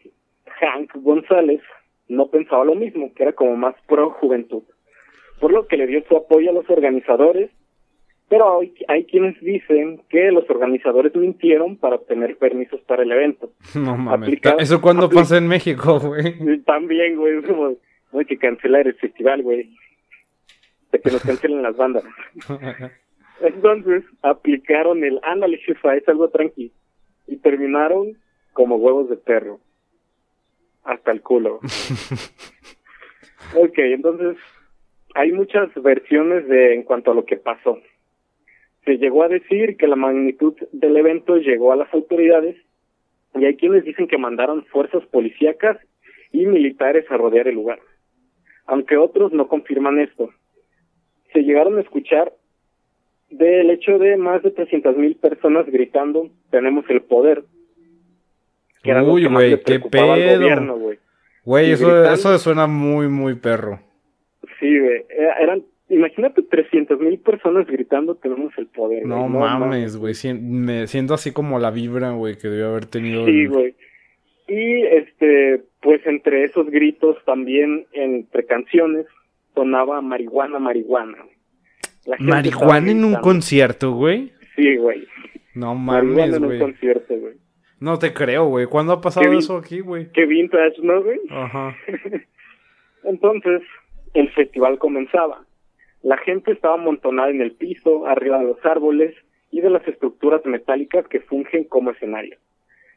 [0.59, 1.61] Hank González
[2.09, 4.63] no pensaba lo mismo, que era como más pro juventud,
[5.39, 7.51] por lo que le dio su apoyo a los organizadores,
[8.29, 13.53] pero hay, hay quienes dicen que los organizadores mintieron para obtener permisos para el evento.
[13.75, 14.41] No mames.
[14.59, 16.61] ¿Eso cuándo pasa en México, güey?
[16.65, 17.75] También, güey, es como,
[18.13, 19.71] hay que cancelar el festival, güey.
[20.91, 22.05] De que nos cancelen las bandas.
[23.41, 26.73] Entonces, aplicaron el ándale, jefa, es algo tranqui.
[27.27, 28.17] Y terminaron
[28.53, 29.61] como huevos de perro.
[30.85, 31.61] Hasta el culo.
[33.55, 34.37] ok, entonces,
[35.15, 37.79] hay muchas versiones de en cuanto a lo que pasó.
[38.85, 42.57] Se llegó a decir que la magnitud del evento llegó a las autoridades
[43.35, 45.79] y hay quienes dicen que mandaron fuerzas policíacas
[46.33, 47.79] y militares a rodear el lugar.
[48.67, 50.31] Aunque otros no confirman esto.
[51.33, 52.33] Se llegaron a escuchar
[53.31, 57.45] del hecho de más de 300 mil personas gritando tenemos el poder.
[58.83, 60.07] Que era Uy, güey, qué pedo.
[60.09, 60.99] gobierno, güey.
[61.73, 62.13] Eso, gritando.
[62.13, 63.81] eso suena muy, muy perro.
[64.61, 65.05] Sí, güey.
[65.09, 65.65] Era- Eran,
[65.95, 69.07] imagínate 300 mil personas gritando tenemos el poder.
[69.07, 69.31] No, güey.
[69.33, 70.15] mames, güey.
[70.41, 73.25] me siento así como la vibra, güey, que debió haber tenido.
[73.27, 73.75] Sí, el- güey.
[74.47, 79.07] Y este, pues entre esos gritos también entre canciones
[79.55, 81.19] sonaba marihuana, marihuana.
[82.19, 84.33] Marihuana en un concierto, güey.
[84.57, 85.07] Sí, güey.
[85.55, 87.35] No mames, en un concierto, güey.
[87.81, 88.67] No te creo, güey.
[88.67, 90.11] ¿Cuándo ha pasado eso aquí, güey?
[90.13, 91.21] Qué vintage, ¿no, güey?
[91.31, 91.75] Ajá.
[93.05, 93.63] Entonces,
[94.15, 95.45] el festival comenzaba.
[96.05, 99.15] La gente estaba amontonada en el piso, arriba de los árboles
[99.51, 102.37] y de las estructuras metálicas que fungen como escenario.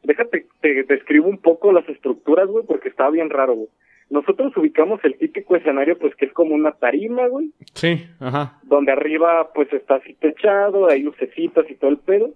[0.03, 3.69] Déjate, te describo un poco las estructuras, güey, porque estaba bien raro, güey.
[4.09, 7.51] Nosotros ubicamos el típico escenario, pues que es como una tarima, güey.
[7.73, 8.59] Sí, ajá.
[8.63, 12.33] Donde arriba, pues está así techado, hay lucecitas y todo el pedo.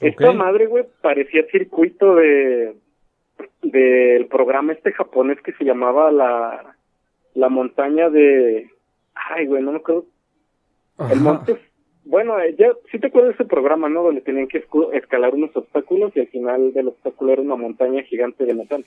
[0.00, 2.74] Esta madre, güey, parecía circuito de
[3.62, 6.76] del programa este japonés que se llamaba la
[7.34, 8.70] la montaña de
[9.14, 10.06] ay, güey, no me acuerdo.
[11.10, 11.58] El monte
[12.04, 14.02] bueno, eh, ya sí te acuerdas de ese programa, ¿no?
[14.02, 18.44] Donde tenían que escalar unos obstáculos y al final del obstáculo era una montaña gigante
[18.44, 18.84] de metal.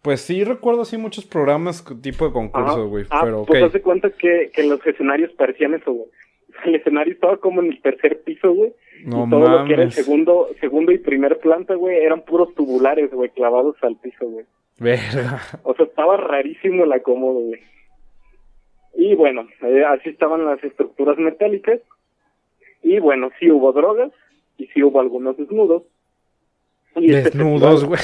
[0.00, 3.04] Pues sí, recuerdo así muchos programas tipo de concursos, güey.
[3.10, 3.80] Ah, pero pues okay.
[3.80, 6.08] cuenta que, que los escenarios parecían eso, güey.
[6.64, 8.72] El escenario estaba como en el tercer piso, güey.
[9.04, 12.54] No y todo lo que era el segundo, segundo y primer planta, güey, eran puros
[12.54, 14.44] tubulares, güey, clavados al piso, güey.
[14.78, 15.40] Verga.
[15.64, 17.60] O sea, estaba rarísimo el acomodo, güey.
[18.94, 21.80] Y bueno, eh, así estaban las estructuras metálicas.
[22.82, 24.10] Y bueno, sí hubo drogas
[24.58, 25.84] y sí hubo algunos desnudos.
[26.94, 28.00] Este desnudos, güey.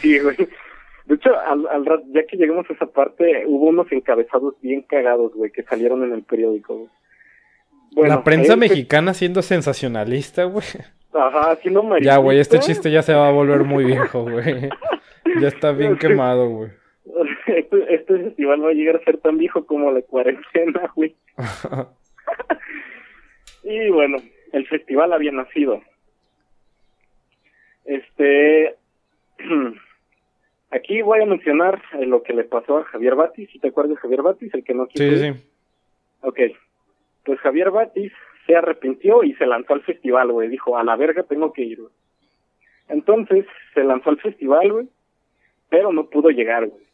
[0.00, 0.36] sí, güey.
[1.06, 5.32] De hecho, al, al ya que llegamos a esa parte, hubo unos encabezados bien cagados,
[5.34, 6.88] güey, que salieron en el periódico.
[7.92, 10.66] Bueno, la prensa mexicana siendo sensacionalista, güey.
[11.12, 14.68] Ajá, haciendo Ya, güey, este chiste ya se va a volver muy viejo, güey.
[15.40, 16.70] ya está bien quemado, güey.
[17.48, 21.14] Este, este, festival va a llegar a ser tan viejo como la cuarentena, güey.
[23.64, 24.18] y bueno,
[24.52, 25.82] el festival había nacido.
[27.84, 28.76] Este...
[30.70, 33.98] Aquí voy a mencionar eh, lo que le pasó a Javier Batis, si te acuerdas
[34.00, 35.02] Javier Batis, el que no quiso.
[35.02, 35.50] Sí, sí.
[36.20, 36.40] Ok.
[37.24, 38.12] Pues Javier Batis
[38.46, 40.48] se arrepintió y se lanzó al festival, güey.
[40.48, 41.92] Dijo, a la verga tengo que ir, güey.
[42.88, 44.88] Entonces se lanzó al festival, güey,
[45.68, 46.87] pero no pudo llegar, güey.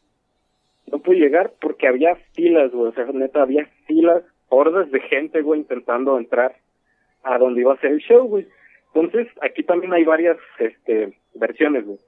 [0.91, 2.89] No pudo llegar porque había filas, güey.
[2.89, 6.57] O sea, neta, había filas, hordas de gente, güey, intentando entrar
[7.23, 8.47] a donde iba a ser el show, güey.
[8.95, 11.99] Entonces, aquí también hay varias este, versiones, güey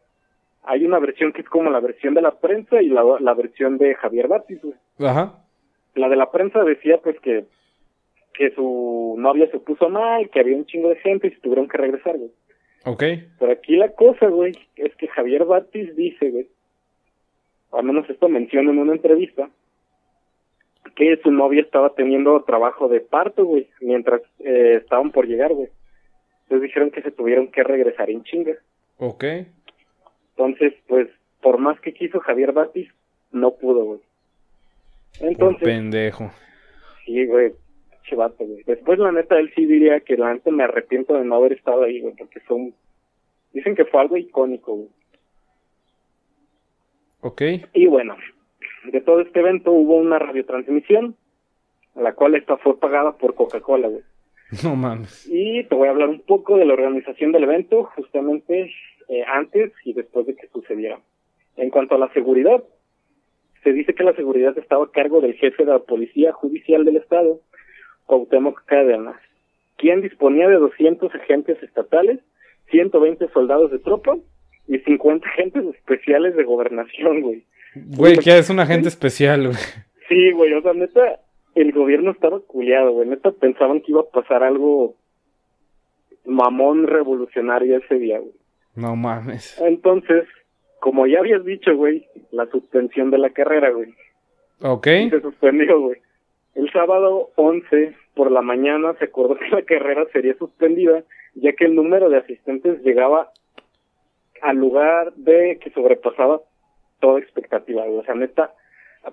[0.66, 3.78] hay una versión que es como la versión de la prensa y la, la versión
[3.78, 4.74] de Javier Batis, güey.
[4.98, 5.44] Ajá.
[5.94, 7.44] La de la prensa decía, pues, que,
[8.34, 11.68] que su novia se puso mal, que había un chingo de gente y se tuvieron
[11.68, 12.30] que regresar, güey.
[12.84, 13.02] Ok.
[13.38, 16.48] Pero aquí la cosa, güey, es que Javier Batis dice, güey,
[17.72, 19.50] al menos esto menciona en una entrevista,
[20.94, 25.68] que su novia estaba teniendo trabajo de parto, güey, mientras eh, estaban por llegar, güey.
[26.44, 28.54] Entonces dijeron que se tuvieron que regresar en chinga.
[28.98, 29.24] Ok.
[30.30, 31.08] Entonces, pues,
[31.42, 32.88] por más que quiso Javier Batis,
[33.32, 34.00] no pudo, güey.
[35.20, 35.62] Entonces.
[35.62, 36.30] pendejo.
[37.04, 37.52] Sí, güey.
[38.04, 38.62] Chivato, güey.
[38.64, 41.82] Después, la neta, él sí diría que la neta me arrepiento de no haber estado
[41.82, 42.72] ahí, güey, porque son.
[43.52, 44.88] Dicen que fue algo icónico, güey.
[47.26, 47.42] Ok.
[47.74, 48.16] Y bueno,
[48.84, 51.16] de todo este evento hubo una radiotransmisión,
[51.96, 54.02] la cual esta fue pagada por Coca-Cola, güey.
[54.62, 55.28] No mames.
[55.28, 58.70] Y te voy a hablar un poco de la organización del evento, justamente
[59.08, 61.00] eh, antes y después de que sucediera.
[61.56, 62.62] En cuanto a la seguridad,
[63.64, 66.98] se dice que la seguridad estaba a cargo del jefe de la Policía Judicial del
[66.98, 67.40] Estado,
[68.04, 69.20] Cuauhtémoc Cárdenas,
[69.78, 72.20] quien disponía de 200 agentes estatales,
[72.70, 74.16] 120 soldados de tropa
[74.68, 77.44] y 50 agentes especiales de gobernación, güey.
[77.74, 79.58] Güey, ¿qué es un agente especial, güey?
[80.08, 81.20] Sí, güey, o sea, neta,
[81.54, 83.08] el gobierno estaba culiado, güey.
[83.08, 84.94] Neta, pensaban que iba a pasar algo
[86.24, 88.34] mamón revolucionario ese día, güey.
[88.74, 89.60] No mames.
[89.60, 90.24] Entonces,
[90.80, 93.94] como ya habías dicho, güey, la suspensión de la carrera, güey.
[94.62, 94.86] Ok.
[95.10, 96.00] Se suspendió, güey.
[96.54, 101.66] El sábado 11 por la mañana se acordó que la carrera sería suspendida, ya que
[101.66, 103.30] el número de asistentes llegaba
[104.42, 106.40] al lugar de que sobrepasaba
[107.00, 107.98] toda expectativa, güey.
[107.98, 108.54] O sea, neta,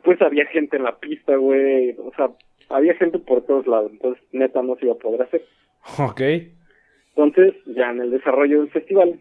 [0.03, 1.95] pues había gente en la pista, güey.
[1.99, 2.29] O sea,
[2.69, 3.91] había gente por todos lados.
[3.91, 5.43] Entonces, neta, no se iba a poder hacer.
[5.99, 6.21] Ok.
[7.15, 9.19] Entonces, ya en el desarrollo del festival,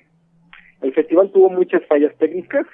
[0.81, 2.67] el festival tuvo muchas fallas técnicas.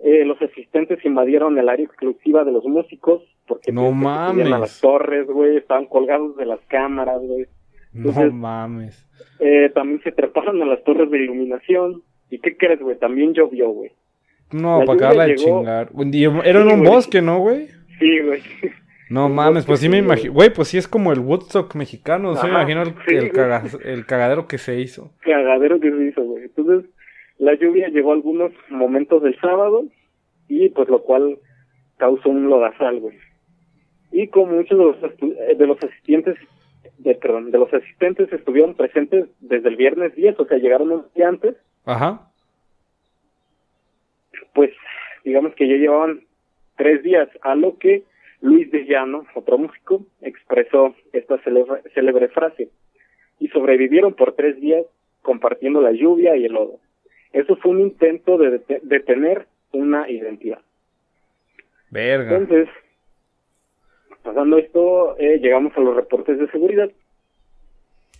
[0.00, 4.46] Eh, los asistentes invadieron el área exclusiva de los músicos porque no mames.
[4.46, 7.46] a las torres, güey, estaban colgados de las cámaras, güey.
[7.94, 9.08] No mames.
[9.38, 12.02] Eh, también se treparon a las torres de iluminación.
[12.30, 12.98] ¿Y qué crees, güey?
[12.98, 13.92] También llovió, güey.
[14.52, 15.90] No, para acabarla de chingar.
[16.44, 17.68] Era en un bosque, ¿no, güey?
[17.98, 18.42] Sí, güey.
[19.10, 20.32] No mames, pues sí me imagino.
[20.32, 22.34] Güey, pues sí es como el Woodstock mexicano.
[22.34, 25.12] No me imagino el, el, cagadero que se hizo.
[25.20, 26.44] Cagadero que se hizo, güey.
[26.44, 26.90] Entonces,
[27.38, 29.84] la lluvia llegó algunos momentos del sábado
[30.48, 31.38] y pues lo cual
[31.96, 33.16] causó un lodazal, güey.
[34.12, 36.36] Y como muchos de los, de los asistentes
[36.98, 41.04] de, perdón, de los asistentes estuvieron presentes desde el viernes 10, o sea, llegaron un
[41.14, 41.56] día antes.
[41.84, 42.30] Ajá.
[44.54, 44.70] Pues,
[45.24, 46.20] digamos que ya llevaban
[46.76, 48.04] tres días, a lo que
[48.40, 52.68] Luis de Llano, otro músico, expresó esta célebre, frase.
[53.40, 54.84] Y sobrevivieron por tres días
[55.22, 56.78] compartiendo la lluvia y el lodo.
[57.32, 60.60] Eso fue un intento de, de tener una identidad.
[61.90, 62.36] Verga.
[62.36, 62.68] Entonces,
[64.24, 66.90] pasando esto, eh, llegamos a los reportes de seguridad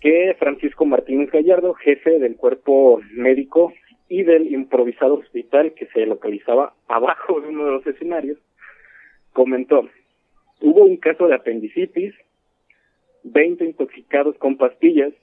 [0.01, 3.73] que Francisco Martínez Gallardo, jefe del cuerpo médico
[4.07, 8.39] y del improvisado hospital que se localizaba abajo de uno de los escenarios,
[9.33, 9.89] comentó,
[10.61, 12.15] hubo un caso de apendicitis,
[13.23, 15.15] 20 intoxicados con pastillas,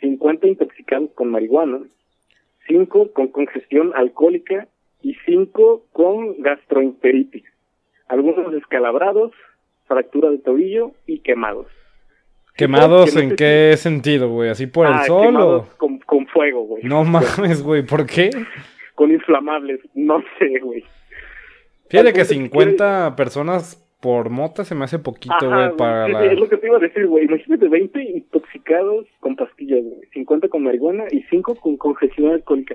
[0.00, 1.80] 50 intoxicados con marihuana,
[2.68, 4.66] 5 con congestión alcohólica
[5.02, 7.44] y 5 con gastroenteritis,
[8.08, 9.32] algunos descalabrados,
[9.86, 11.66] fractura de tobillo y quemados.
[12.56, 14.48] ¿Quemados en qué sentido, güey?
[14.48, 15.68] ¿Así por el ah, sol o...?
[15.76, 16.84] Con, con fuego, güey.
[16.84, 18.30] No mames, güey, ¿por qué?
[18.94, 20.82] Con inflamables, no sé, güey.
[21.90, 26.24] Fíjate que 50 personas por mota se me hace poquito, güey, para la...
[26.24, 27.24] Es lo que te iba a decir, güey.
[27.26, 30.08] Imagínate 20 intoxicados con pastillas, güey.
[30.14, 32.74] 50 con marihuana y 5 con congestión alcohólica.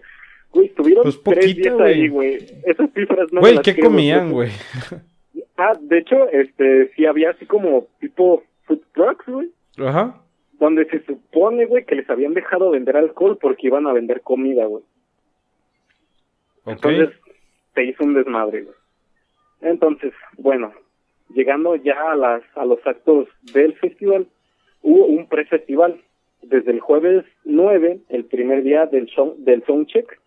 [0.51, 2.35] Güey, estuvieron pues tres días ahí, güey.
[2.65, 4.51] Esas cifras no Güey, ¿qué comían, güey?
[5.57, 9.49] Ah, de hecho, este, sí había así como tipo food trucks, güey.
[9.77, 10.21] Ajá.
[10.59, 14.65] Donde se supone, güey, que les habían dejado vender alcohol porque iban a vender comida,
[14.65, 14.83] güey.
[16.65, 17.09] Entonces,
[17.73, 18.75] se hizo un desmadre, güey.
[19.61, 20.73] Entonces, bueno,
[21.29, 24.27] llegando ya a las a los actos del festival,
[24.81, 26.01] hubo un pre-festival
[26.41, 30.19] desde el jueves 9, el primer día del show, del soundcheck.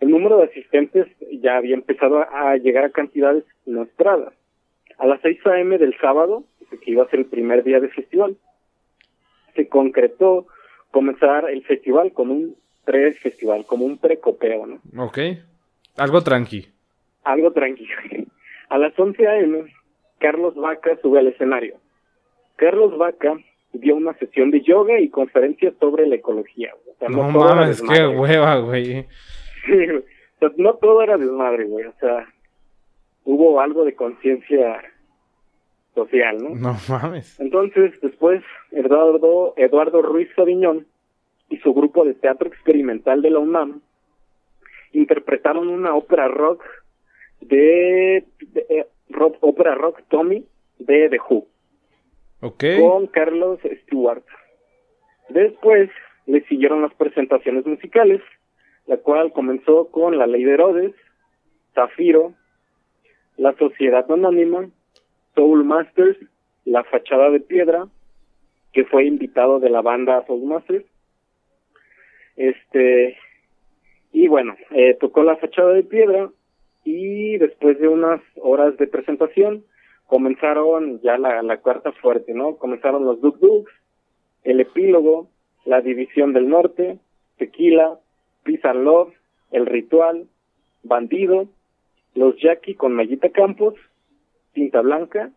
[0.00, 1.06] El número de asistentes
[1.40, 4.32] ya había empezado a, llegar a cantidades inesperadas.
[4.98, 5.78] A las 6 a.m.
[5.78, 6.44] del sábado,
[6.84, 8.36] que iba a ser el primer día del festival,
[9.54, 10.46] se concretó
[10.90, 15.04] comenzar el festival con un pre-festival, como un pre-copeo, ¿no?
[15.04, 15.18] Ok.
[15.96, 16.66] Algo tranqui.
[17.24, 17.86] Algo tranqui.
[18.70, 19.64] A las 11 a.m.,
[20.18, 21.76] Carlos Vaca sube al escenario.
[22.56, 23.38] Carlos Vaca
[23.72, 26.74] dio una sesión de yoga y conferencias sobre la ecología.
[27.08, 29.06] no, mames, qué hueva, güey.
[30.56, 31.86] no todo era desmadre, güey.
[31.86, 32.26] O sea,
[33.28, 34.82] hubo algo de conciencia
[35.94, 36.54] social, ¿no?
[36.54, 37.38] No mames.
[37.38, 40.86] Entonces, después, Eduardo, Eduardo Ruiz Sabiñón
[41.50, 43.82] y su grupo de teatro experimental de la UNAM
[44.92, 46.64] interpretaron una ópera rock
[47.42, 48.24] de,
[48.54, 48.86] eh,
[49.40, 50.46] ópera rock Tommy
[50.78, 51.46] de The Who.
[52.40, 52.80] Okay.
[52.80, 54.24] Con Carlos Stewart.
[55.28, 55.90] Después
[56.24, 58.22] le siguieron las presentaciones musicales,
[58.86, 60.94] la cual comenzó con La Ley de Herodes,
[61.74, 62.32] Zafiro,
[63.38, 64.68] La Sociedad Anónima,
[65.34, 66.18] Soul Masters,
[66.64, 67.86] La Fachada de Piedra,
[68.72, 70.84] que fue invitado de la banda Soul Masters.
[72.36, 73.16] Este,
[74.12, 76.28] y bueno, eh, tocó La Fachada de Piedra
[76.84, 79.64] y después de unas horas de presentación
[80.06, 82.56] comenzaron ya la, cuarta fuerte, ¿no?
[82.56, 83.72] Comenzaron los Duk Duks,
[84.42, 85.28] el epílogo,
[85.64, 86.98] la división del norte,
[87.36, 87.98] Tequila,
[88.42, 89.12] Peace and Love,
[89.52, 90.26] El Ritual,
[90.82, 91.48] Bandido,
[92.18, 93.74] los Jackie con Mayita Campos
[94.52, 95.30] Tinta Blanca,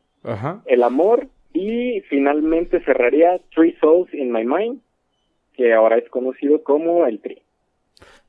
[0.66, 4.82] El Amor y finalmente cerraría Three Souls in My Mind,
[5.54, 7.42] que ahora es conocido como el Tri.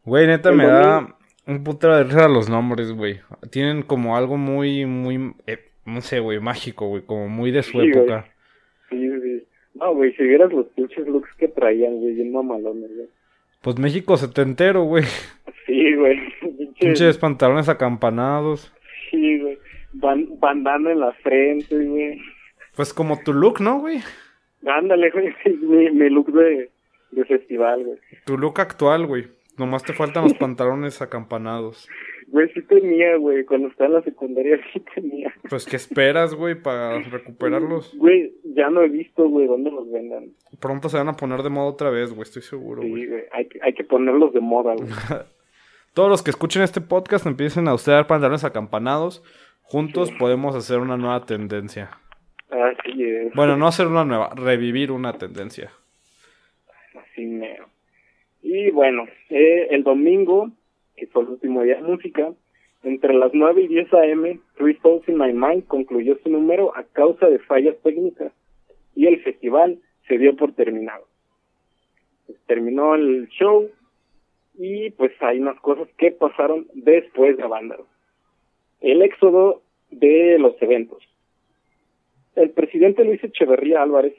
[0.04, 3.20] Güey, neta me da un putero de risa los nombres, güey.
[3.50, 7.80] Tienen como algo muy, muy, eh, no sé, güey, mágico, güey, como muy de su
[7.80, 8.26] época.
[8.90, 9.46] Sí, sí.
[9.74, 13.08] No, güey, si vieras los pinches looks que traían, güey, bien mamalones, güey.
[13.62, 15.04] Pues México setentero, güey.
[15.72, 16.18] Sí, güey.
[16.78, 18.72] Pinches pantalones acampanados.
[19.10, 19.58] Sí, güey
[19.92, 22.20] bandana en la frente, güey.
[22.74, 24.00] Pues como tu look, ¿no, güey?
[24.66, 26.70] Ándale, güey, mi, mi look de,
[27.10, 27.98] de festival, güey.
[28.24, 29.26] Tu look actual, güey.
[29.58, 31.88] Nomás te faltan los pantalones acampanados.
[32.28, 33.44] Güey, sí tenía, güey.
[33.44, 35.34] Cuando estaba en la secundaria sí tenía.
[35.50, 37.94] Pues, ¿qué esperas, güey, para recuperarlos?
[37.98, 40.30] Güey, ya no he visto, güey, dónde los vendan.
[40.58, 43.02] Pronto se van a poner de moda otra vez, güey, estoy seguro, güey.
[43.02, 44.88] Sí, güey, hay, hay que ponerlos de moda, güey.
[45.94, 49.22] Todos los que escuchen este podcast empiecen a usar pantalones acampanados.
[49.60, 51.90] Juntos podemos hacer una nueva tendencia.
[52.48, 53.34] Así es.
[53.34, 55.70] Bueno, no hacer una nueva, revivir una tendencia.
[56.94, 57.66] Así mero.
[58.42, 60.50] Y bueno, eh, el domingo,
[60.96, 62.32] que fue el último día de música,
[62.84, 66.84] entre las 9 y 10 a.m., Three Souls in My Mind concluyó su número a
[66.84, 68.32] causa de fallas técnicas
[68.94, 69.78] y el festival
[70.08, 71.06] se dio por terminado.
[72.46, 73.68] terminó el show
[74.54, 77.76] y pues hay unas cosas que pasaron después de banda
[78.82, 81.02] el éxodo de los eventos.
[82.34, 84.14] El presidente Luis Echeverría Álvarez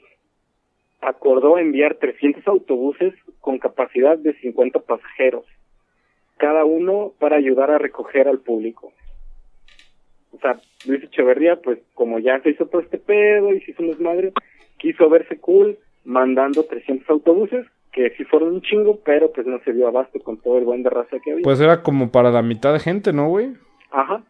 [1.02, 5.46] acordó enviar 300 autobuses con capacidad de 50 pasajeros,
[6.38, 8.94] cada uno para ayudar a recoger al público.
[10.32, 13.84] O sea, Luis Echeverría, pues como ya se hizo todo este pedo y se hizo
[13.84, 14.32] un desmadre,
[14.78, 19.72] quiso verse cool mandando 300 autobuses, que sí fueron un chingo, pero pues no se
[19.72, 21.44] dio abasto con todo el buen de raza que había.
[21.44, 23.54] Pues era como para la mitad de gente, ¿no, güey?
[23.92, 24.24] Ajá.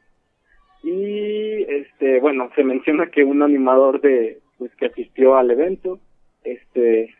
[0.84, 6.00] Y este, bueno, se menciona que un animador de pues que asistió al evento,
[6.44, 7.16] este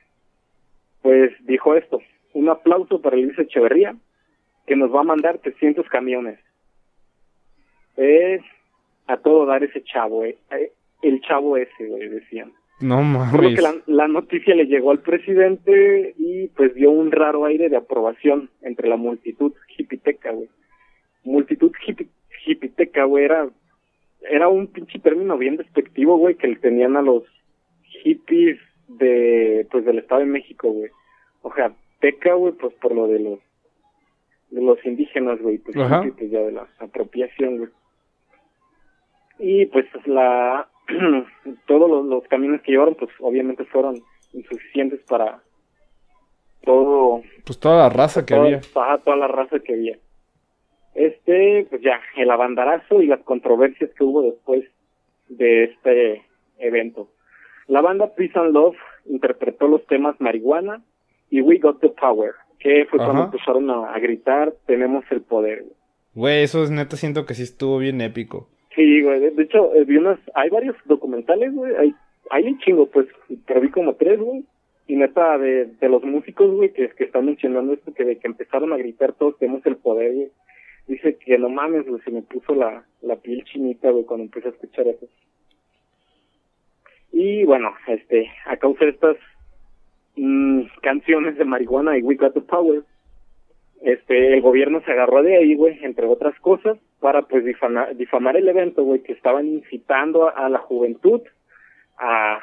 [1.02, 2.00] pues dijo esto,
[2.34, 3.96] un aplauso para Luis Echeverría
[4.66, 6.40] que nos va a mandar 300 camiones.
[7.96, 8.42] Es
[9.08, 10.72] a todo dar ese chavo, eh, eh,
[11.02, 12.54] el chavo ese, güey, decían.
[12.84, 13.32] No mames.
[13.32, 17.46] Por lo que la, la, noticia le llegó al presidente y pues dio un raro
[17.46, 20.50] aire de aprobación entre la multitud hipiteca, güey.
[21.24, 22.10] Multitud hipi,
[22.46, 23.48] hipiteca, güey, era,
[24.30, 27.24] era un pinche término bien despectivo, güey, que le tenían a los
[28.04, 28.60] hippies
[28.90, 30.92] de, pues del Estado de México, güey.
[31.42, 33.40] O sea, teca, güey, pues por lo de los,
[34.52, 35.78] de los indígenas, güey, pues,
[36.18, 37.70] pues ya de la apropiación, güey.
[39.40, 40.68] Y pues la,
[41.68, 44.02] todos los, los camiones que llevaron, pues obviamente fueron
[44.34, 45.42] insuficientes para
[46.64, 47.22] todo.
[47.46, 48.62] Pues toda la raza que había.
[48.74, 49.98] Toda, toda la raza que había.
[50.96, 54.64] Este, pues ya, el abandarazo y las controversias que hubo después
[55.28, 56.24] de este
[56.60, 57.10] evento.
[57.68, 58.76] La banda Peace and Love
[59.06, 60.84] interpretó los temas Marihuana
[61.30, 65.64] y We Got the Power, que fue cuando empezaron a, a, gritar, tenemos el poder.
[66.14, 68.50] Güey, eso es neta, siento que sí estuvo bien épico.
[68.76, 71.94] Sí, güey, de, hecho, eh, vi unas, hay varios documentales, güey, hay,
[72.32, 73.08] hay un chingo, pues,
[73.46, 74.44] pero vi como tres, güey,
[74.88, 78.28] y neta, de, de los músicos, güey, que, que están mencionando esto, que de que
[78.28, 80.32] empezaron a gritar todos tenemos el poder, güey,
[80.88, 84.48] dice que no mames, güey, se me puso la, la piel chinita, güey, cuando empecé
[84.48, 85.08] a escuchar eso.
[87.12, 89.18] Y bueno, este, a causa de estas
[90.16, 92.84] mmm, canciones de marihuana y We Got the Power,
[93.84, 98.38] este, el gobierno se agarró de ahí, güey, entre otras cosas, para pues difamar, difamar
[98.38, 101.22] el evento, güey, que estaban incitando a, a, la juventud
[101.98, 102.40] a,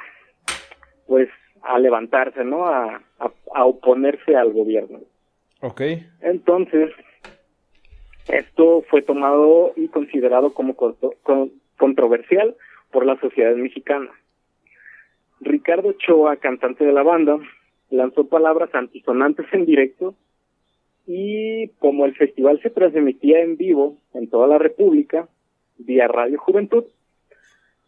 [1.07, 1.31] pues,
[1.63, 2.67] a levantarse, ¿no?
[2.67, 5.01] A, a, a oponerse al gobierno.
[5.63, 5.81] Ok.
[6.21, 6.91] Entonces,
[8.29, 10.77] esto fue tomado y considerado como
[11.79, 12.55] controversial
[12.93, 14.11] por la sociedad mexicana.
[15.41, 17.39] Ricardo Choa, cantante de la banda,
[17.89, 20.15] lanzó palabras antisonantes en directo
[21.07, 25.29] y como el festival se transmitía en vivo en toda la República,
[25.79, 26.85] vía Radio Juventud,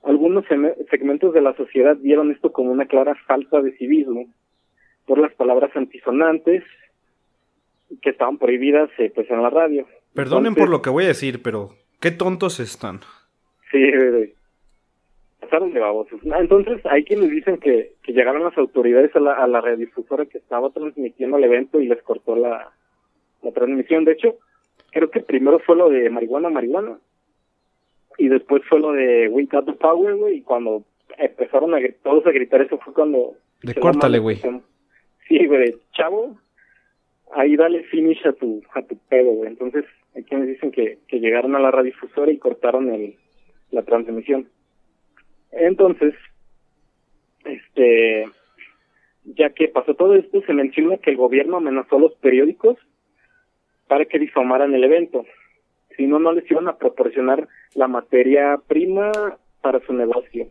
[0.03, 0.45] algunos
[0.91, 4.27] segmentos de la sociedad vieron esto como una clara falta de civismo
[5.07, 6.65] por las palabras antisonantes
[8.01, 9.87] que estaban prohibidas eh, pues en la radio.
[10.15, 13.01] Perdonen Entonces, por lo que voy a decir, pero qué tontos están.
[13.71, 13.79] Sí,
[15.41, 16.21] pasaron de babosos.
[16.25, 20.39] Entonces hay quienes dicen que, que llegaron las autoridades a la, a la radiodifusora que
[20.39, 22.73] estaba transmitiendo el evento y les cortó la,
[23.43, 24.05] la transmisión.
[24.05, 24.37] De hecho,
[24.91, 26.99] creo que primero fue lo de marihuana, marihuana.
[28.19, 30.39] Y después fue lo de We Got the Power, güey.
[30.39, 30.85] Y cuando
[31.19, 33.35] empezaron a todos a gritar eso fue cuando...
[33.63, 34.37] De córtale, güey.
[35.29, 36.37] Sí, güey, chavo.
[37.35, 39.49] Ahí dale finish a tu, a tu pedo, güey.
[39.49, 39.85] Entonces,
[40.15, 43.17] hay quienes dicen que, que llegaron a la radiodifusora y cortaron el,
[43.71, 44.49] la transmisión.
[45.53, 46.15] Entonces,
[47.45, 48.27] este,
[49.25, 52.79] ya que pasó todo esto, se menciona que el gobierno amenazó a los periódicos
[53.89, 55.25] para que difamaran el evento.
[55.97, 59.13] Si no, no les iban a proporcionar la materia prima
[59.61, 60.49] para su negocio.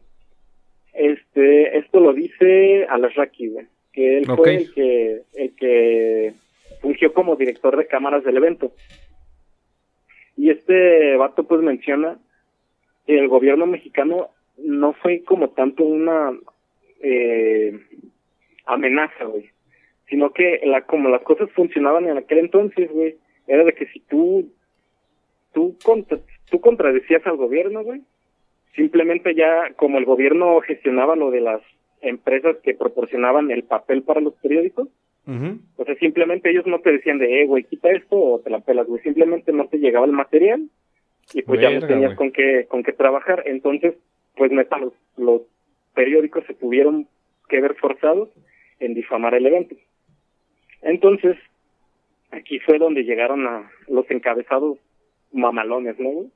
[0.94, 4.36] Este, esto lo dice Alasraki, güey, que él okay.
[4.36, 6.34] fue el que, el que
[6.82, 8.72] fungió como director de cámaras del evento.
[10.38, 12.18] Y este vato pues menciona
[13.06, 16.32] que el gobierno mexicano no fue como tanto una
[17.02, 17.80] eh,
[18.66, 19.50] amenaza, güey,
[20.10, 23.16] sino que la, como las cosas funcionaban en aquel entonces, güey,
[23.52, 24.50] era de que si tú,
[25.54, 28.02] tú, contra, tú contradecías al gobierno, güey,
[28.76, 31.62] simplemente ya como el gobierno gestionaba lo de las
[32.02, 34.88] empresas que proporcionaban el papel para los periódicos,
[35.28, 35.60] uh -huh.
[35.76, 38.62] o sea, simplemente ellos no te decían de, eh, güey, quita esto o te la
[38.62, 40.70] pelas, güey, simplemente no te llegaba el material
[41.34, 43.96] y pues Verga, ya no tenías con qué, con qué trabajar, entonces,
[44.38, 45.42] pues neta, los, los
[45.94, 47.08] periódicos se tuvieron
[47.50, 48.30] que ver forzados
[48.80, 49.76] en difamar el evento.
[50.82, 51.36] Entonces,
[52.32, 54.78] aquí fue donde llegaron a los encabezados
[55.32, 56.28] mamalones, ¿no, güey?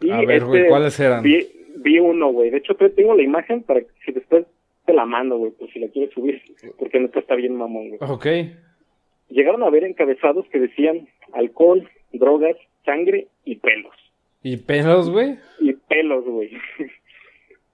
[0.00, 1.22] Y a ver, este, güey, ¿cuáles eran?
[1.22, 2.50] Vi, vi uno, güey.
[2.50, 4.46] De hecho, tengo la imagen para que si después
[4.86, 6.42] te la mando, güey, por si la quieres subir,
[6.78, 8.00] porque no está bien mamón, güey.
[8.02, 8.26] Ok.
[9.28, 13.94] Llegaron a ver encabezados que decían alcohol, drogas, sangre y pelos.
[14.42, 15.38] ¿Y pelos, güey?
[15.60, 16.50] Y pelos, güey.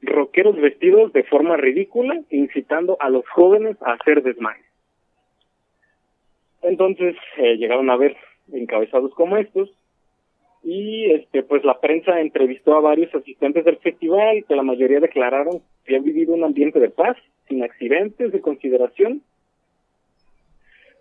[0.03, 4.66] rockeros vestidos de forma ridícula, incitando a los jóvenes a hacer desmayos.
[6.63, 8.17] Entonces eh, llegaron a ver
[8.53, 9.71] encabezados como estos
[10.63, 15.63] y este pues la prensa entrevistó a varios asistentes del festival que la mayoría declararon
[15.85, 17.17] que habían vivido un ambiente de paz,
[17.49, 19.23] sin accidentes de consideración.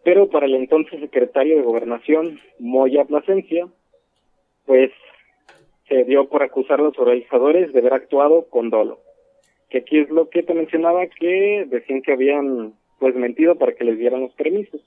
[0.03, 3.67] Pero para el entonces secretario de Gobernación, Moya Plasencia,
[4.67, 4.91] pues
[5.87, 8.99] se dio por acusar a los organizadores de haber actuado con dolo.
[9.69, 13.83] Que aquí es lo que te mencionaba, que decían que habían pues mentido para que
[13.83, 14.81] les dieran los permisos.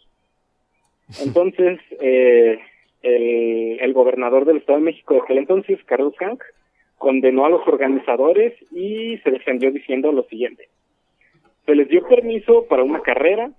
[1.24, 2.58] Entonces, eh,
[3.02, 6.42] el, gobernador del Estado de México de aquel entonces, Carlos Hank,
[6.96, 10.68] condenó a los organizadores y se defendió diciendo lo siguiente.
[11.64, 13.50] Se les dio permiso para una carrera,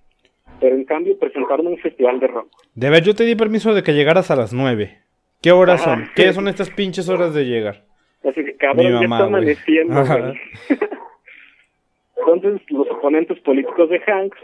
[0.60, 2.50] pero en cambio presentaron un festival de rock.
[2.76, 5.00] De ver, yo te di permiso de que llegaras a las nueve.
[5.42, 6.10] ¿Qué horas son?
[6.16, 7.86] ¿Qué son estas pinches horas de llegar?
[8.24, 9.94] Así que cabrón, ya está amaneciendo.
[12.18, 14.36] Entonces, los oponentes políticos de Hank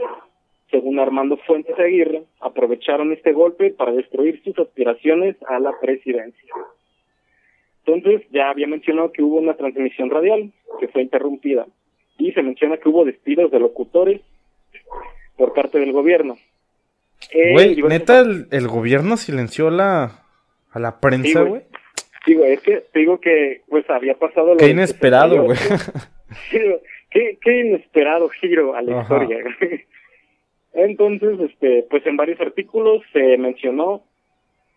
[0.76, 6.54] según Armando Fuentes Aguirre, aprovecharon este golpe para destruir sus aspiraciones a la presidencia.
[7.86, 10.52] Entonces, ya había mencionado que hubo una transmisión radial
[10.82, 11.66] que fue interrumpida
[12.18, 14.20] y se menciona que hubo despidos de locutores
[15.38, 16.36] por parte del gobierno.
[17.32, 20.26] Eh, güey, neta, el, gobierno silenció la,
[20.72, 21.62] a la prensa, güey.
[22.26, 25.58] Sí, güey, es que te digo que pues había pasado lo Qué inesperado, güey.
[26.52, 29.38] qué, qué inesperado giro a la historia.
[30.76, 34.04] Entonces, este, pues en varios artículos se mencionó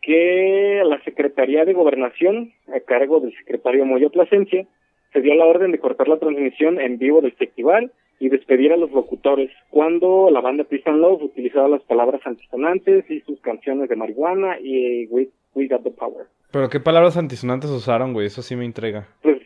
[0.01, 4.67] que la Secretaría de Gobernación, a cargo del secretario Moyo Plasencia,
[5.13, 8.77] se dio la orden de cortar la transmisión en vivo del festival y despedir a
[8.77, 13.97] los locutores cuando la banda Peace Love utilizaba las palabras antisonantes y sus canciones de
[13.97, 16.27] marihuana y We, We Got the Power.
[16.53, 18.27] ¿Pero qué palabras antisonantes usaron, güey?
[18.27, 19.09] Eso sí me entrega.
[19.23, 19.39] Pues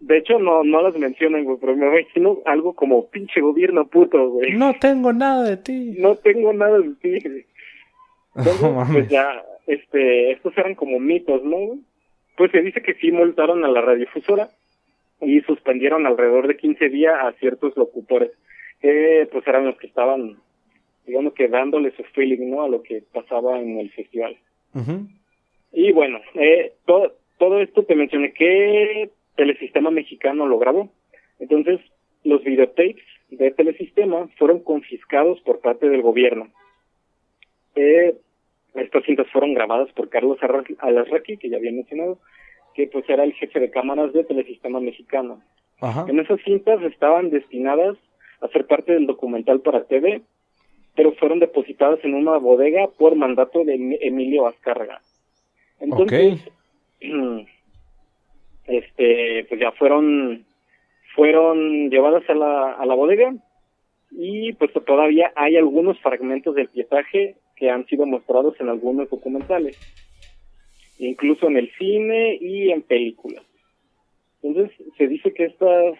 [0.00, 4.30] de hecho, no, no las mencionan, güey, pero me imagino algo como pinche gobierno puto,
[4.30, 4.52] güey.
[4.52, 5.96] No tengo nada de ti.
[5.98, 7.44] No tengo nada de ti.
[8.92, 11.78] pues ya, este, estos eran como mitos, ¿no?
[12.36, 14.48] Pues se dice que sí multaron a la radiofusora
[15.20, 18.30] y suspendieron alrededor de 15 días a ciertos locutores,
[18.80, 20.36] que pues eran los que estaban,
[21.06, 22.62] digamos que dándole su feeling, ¿no?
[22.62, 24.36] A lo que pasaba en el festival.
[25.72, 30.90] Y bueno, eh, todo, todo esto te mencioné que Telesistema Mexicano lo grabó.
[31.38, 31.80] Entonces,
[32.24, 32.96] los videotapes
[33.30, 36.48] de Telesistema fueron confiscados por parte del gobierno.
[37.76, 38.16] Eh,
[38.74, 40.38] estas cintas fueron grabadas por Carlos
[40.80, 42.18] Alasraqui, que ya había mencionado,
[42.74, 45.40] que pues era el jefe de cámaras de Telesistema Mexicano.
[46.08, 47.96] En esas cintas estaban destinadas
[48.40, 50.22] a ser parte del documental para TV,
[50.96, 55.00] pero fueron depositadas en una bodega por mandato de Emilio Azcárraga.
[55.78, 56.40] Entonces,
[58.68, 60.44] este pues ya fueron
[61.14, 63.34] fueron llevadas a la, a la bodega
[64.10, 69.76] y pues todavía hay algunos fragmentos del pietaje que han sido mostrados en algunos documentales,
[70.98, 73.42] incluso en el cine y en películas.
[74.42, 75.94] Entonces se dice que estas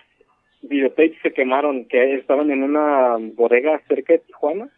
[0.62, 4.68] videotapes se quemaron, que estaban en una bodega cerca de Tijuana,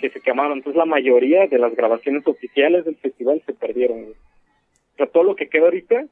[0.00, 0.58] que se quemaron.
[0.58, 4.04] Entonces la mayoría de las grabaciones oficiales del festival se perdieron.
[4.04, 6.06] O sea, todo lo que queda ahorita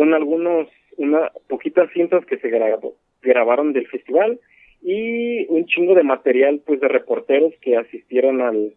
[0.00, 4.40] son algunos, una poquitas cintas que se grabó, grabaron del festival
[4.80, 8.72] y un chingo de material pues de reporteros que asistieron al,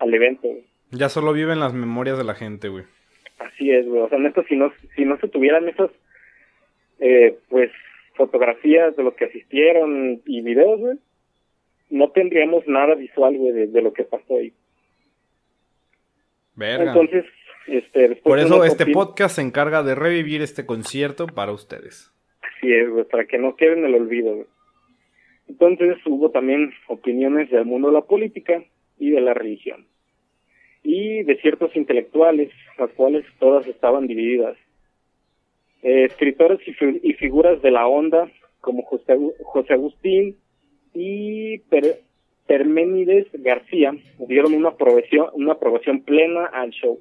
[0.00, 0.48] al evento.
[0.90, 2.82] Ya solo viven las memorias de la gente, güey.
[3.38, 4.02] Así es, güey.
[4.02, 5.90] O sea, esto si no, si no se tuvieran esas,
[6.98, 7.70] eh, pues,
[8.14, 10.98] fotografías de los que asistieron y videos, güey,
[11.90, 14.52] no tendríamos nada visual, güey, de, de lo que pasó ahí.
[16.56, 16.90] Verga.
[16.90, 17.24] Entonces,
[17.66, 22.12] este, Por eso este podcast se encarga de revivir este concierto para ustedes.
[22.42, 24.46] Así es, para que no quede en el olvido.
[25.48, 28.62] Entonces hubo también opiniones del mundo de la política
[28.98, 29.86] y de la religión.
[30.82, 34.56] Y de ciertos intelectuales, las cuales todas estaban divididas.
[35.82, 36.60] Eh, escritores
[37.02, 40.36] y, figuras de la onda, como José, José Agustín
[40.94, 41.60] y
[42.46, 43.92] Perménides García,
[44.28, 47.00] dieron una aprobación, una aprobación plena al show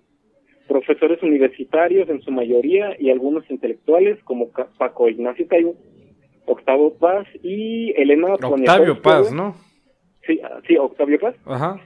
[0.68, 5.74] profesores universitarios en su mayoría y algunos intelectuales como Paco Ignacio Cayo,
[6.46, 9.56] Octavio Paz y Elena Octavio Paz, ¿no?
[10.26, 11.36] Sí, ah, sí, Octavio Paz.
[11.46, 11.80] Ajá.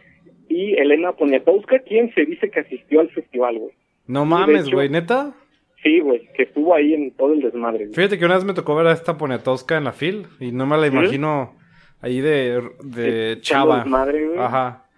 [0.47, 3.73] Y Elena Poniatowska, quien se dice que asistió al festival, güey.
[4.07, 5.35] No mames, güey, ¿neta?
[5.83, 7.87] Sí, güey, que estuvo ahí en todo el desmadre.
[7.93, 10.65] Fíjate que una vez me tocó ver a esta Poniatowska en la fil y no
[10.65, 11.55] me la imagino
[12.01, 13.83] ahí de, de chava.
[13.83, 14.37] Güey.
[14.37, 14.88] Ajá.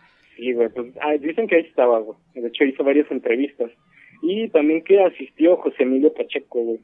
[0.41, 2.17] Sí, güey, pues ah, dicen que ahí estaba, güey.
[2.33, 3.69] De hecho, hizo varias entrevistas.
[4.23, 6.79] Y también que asistió José Emilio Pacheco, güey.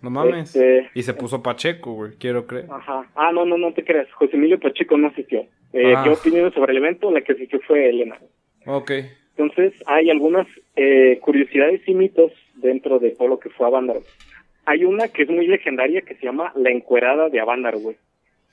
[0.00, 0.54] No mames.
[0.54, 2.66] Este, y se puso Pacheco, güey, quiero creer.
[2.70, 3.10] Ajá.
[3.16, 4.06] Ah, no, no, no te creas.
[4.12, 5.44] José Emilio Pacheco no asistió.
[5.72, 6.08] Eh, ah.
[6.08, 8.16] opinión sobre el evento, la que asistió fue Elena.
[8.64, 8.92] Ok.
[9.36, 14.02] Entonces, hay algunas eh, curiosidades y mitos dentro de todo lo que fue Avándaro.
[14.66, 17.96] Hay una que es muy legendaria que se llama La Encuerada de Avándaro, güey.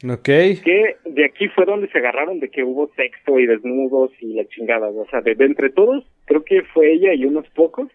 [0.07, 0.25] Ok.
[0.25, 4.45] Que de aquí fue donde se agarraron de que hubo sexo y desnudos y la
[4.45, 4.89] chingada.
[4.89, 7.89] O sea, de, entre todos, creo que fue ella y unos pocos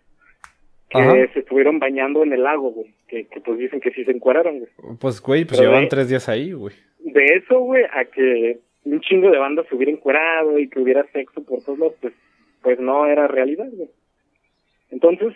[0.90, 2.94] que se estuvieron bañando en el lago, güey.
[3.08, 4.70] Que, pues dicen que sí se encueraron, güey.
[4.98, 6.74] Pues, güey, pues llevaban tres días ahí, güey.
[7.00, 11.04] De eso, güey, a que un chingo de bandas se hubiera encuerado y que hubiera
[11.12, 12.14] sexo por todos lados, pues,
[12.62, 13.90] pues no era realidad, güey.
[14.90, 15.34] Entonces,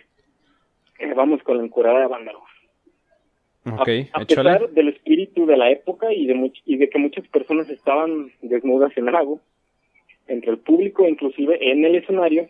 [0.98, 2.32] eh, vamos con la encuerada de banda,
[3.64, 7.68] Okay, a, pesar del espíritu de la época y de, y de que muchas personas
[7.70, 9.40] estaban desnudas en el lago,
[10.26, 12.48] entre el público, inclusive en el escenario,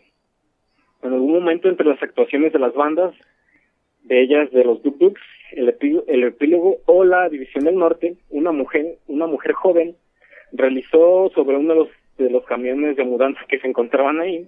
[1.03, 3.13] en algún momento entre las actuaciones de las bandas,
[4.03, 5.75] de ellas de los Duk Duks, el,
[6.07, 9.95] el epílogo o la División del Norte, una mujer, una mujer joven
[10.51, 14.47] realizó sobre uno de los, de los camiones de mudanza que se encontraban ahí,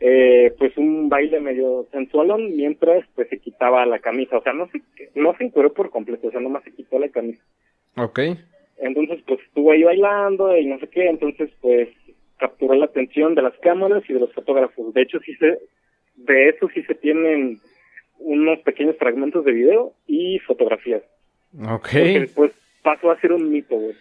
[0.00, 4.68] eh, pues un baile medio sensualón mientras pues se quitaba la camisa, o sea, no
[4.68, 4.80] se,
[5.14, 7.42] no se encueró por completo, o sea, nomás se quitó la camisa.
[7.96, 8.20] Ok.
[8.78, 11.88] Entonces pues estuvo ahí bailando y no sé qué, entonces pues
[12.42, 14.92] capturó la atención de las cámaras y de los fotógrafos.
[14.92, 15.58] De hecho, sí se,
[16.16, 17.60] de eso sí se tienen
[18.18, 21.02] unos pequeños fragmentos de video y fotografías.
[21.54, 21.88] Ok.
[21.92, 23.94] Porque después pasó a ser un mito, güey.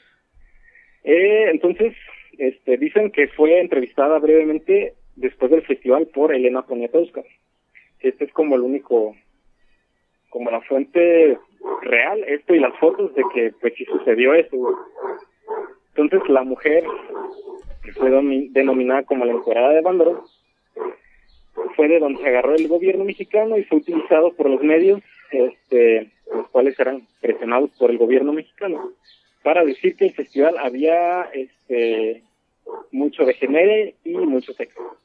[1.03, 1.93] Eh, entonces,
[2.39, 7.23] este, dicen que fue entrevistada brevemente después del festival por Elena Poniatowska.
[7.99, 9.15] Este es como el único,
[10.29, 11.37] como la fuente
[11.81, 14.57] real, esto y las fotos de que pues sí sucedió eso.
[15.95, 16.83] Entonces la mujer,
[17.83, 20.23] que fue denominada como la encuadrada de Bandero,
[21.75, 25.01] fue de donde se agarró el gobierno mexicano y fue utilizado por los medios,
[25.31, 28.91] este, los cuales eran presionados por el gobierno mexicano,
[29.43, 32.23] para decir que el festival había este
[32.91, 34.97] mucho degenere y mucho sexo.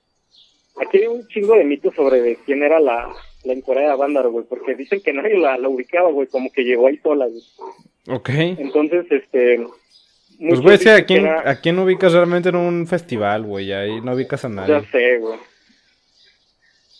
[0.79, 3.09] Aquí hay un chingo de mitos sobre quién era la,
[3.45, 6.87] la de Bandar, güey, porque dicen que nadie la, la ubicaba, güey, como que llegó
[6.87, 7.43] ahí sola, güey.
[8.09, 8.29] Ok.
[8.59, 9.67] Entonces, este...
[10.39, 13.73] Pues, güey, ¿a quién, ¿a quién ubicas realmente en un festival, güey?
[13.73, 14.75] Ahí no ubicas a nadie.
[14.75, 15.39] Ya sé, güey.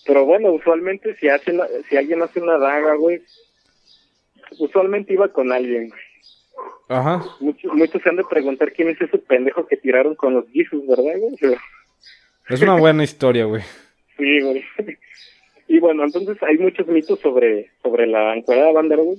[0.07, 1.53] Pero bueno, usualmente si, hace
[1.89, 3.21] si alguien hace una daga, güey,
[4.59, 6.01] usualmente iba con alguien, güey.
[6.89, 7.23] Ajá.
[7.41, 10.87] Muchos, muchos se han de preguntar quién es ese pendejo que tiraron con los guisos,
[10.87, 11.57] ¿verdad, güey?
[12.49, 13.63] Es una buena historia, güey.
[14.17, 14.65] sí, güey.
[15.69, 19.19] Y bueno, entonces hay muchos mitos sobre, sobre la encuadrada Bandera, güey.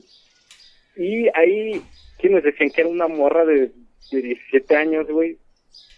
[0.95, 1.81] Y hay
[2.17, 3.71] quienes decían que era una morra de,
[4.11, 5.37] de 17 años, güey,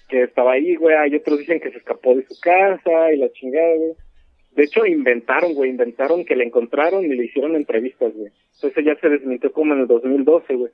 [0.10, 0.96] que estaba ahí, güey.
[0.96, 3.94] Hay otros dicen que se escapó de su casa y la chingada, güey.
[4.56, 8.32] De hecho, inventaron, güey, inventaron que la encontraron y le hicieron entrevistas, güey.
[8.56, 10.72] Entonces ya se desmintió como en el 2012, güey.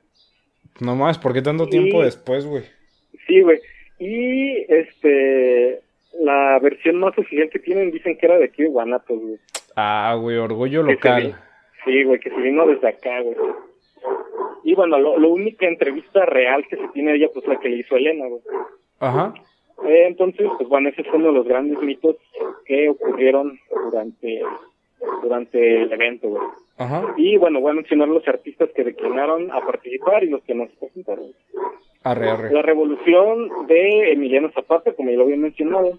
[0.80, 2.64] No más, ¿por qué tanto tiempo después, güey?
[3.26, 3.60] Sí, güey.
[3.98, 5.80] Y este,
[6.20, 9.38] la versión más oficial que tienen dicen que era de aquí de Guanatos, güey.
[9.76, 11.34] Ah, güey, orgullo local.
[11.84, 13.36] sí, güey, que se vino desde acá, güey.
[14.64, 17.68] Y bueno, lo, lo única entrevista real que se tiene de ella, pues la que
[17.68, 18.40] le hizo Elena, güey.
[18.98, 19.34] Ajá.
[19.84, 22.16] Eh, entonces, pues bueno, ese fue uno de los grandes mitos
[22.64, 23.58] que ocurrieron
[23.90, 24.42] durante
[25.22, 26.42] durante el evento, güey.
[26.78, 27.14] Ajá.
[27.16, 30.66] Y bueno, voy a mencionar los artistas que declinaron a participar y los que no
[30.66, 31.26] se presentaron.
[32.04, 35.98] La revolución de Emiliano Zapata, como ya lo había mencionado,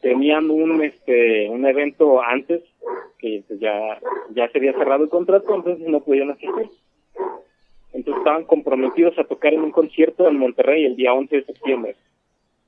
[0.00, 2.62] tenían un este un evento antes
[3.18, 3.98] que pues, ya
[4.30, 6.68] ya se había cerrado el contrato, entonces no podían asistir.
[7.92, 11.96] Entonces estaban comprometidos a tocar en un concierto en Monterrey el día 11 de septiembre.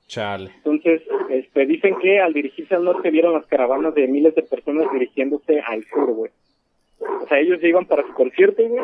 [0.07, 0.51] Chale.
[0.57, 4.91] Entonces, este, dicen que al dirigirse al norte vieron las caravanas de miles de personas
[4.91, 6.31] dirigiéndose al sur, güey.
[6.99, 8.83] O sea, ellos iban para su concierto, güey,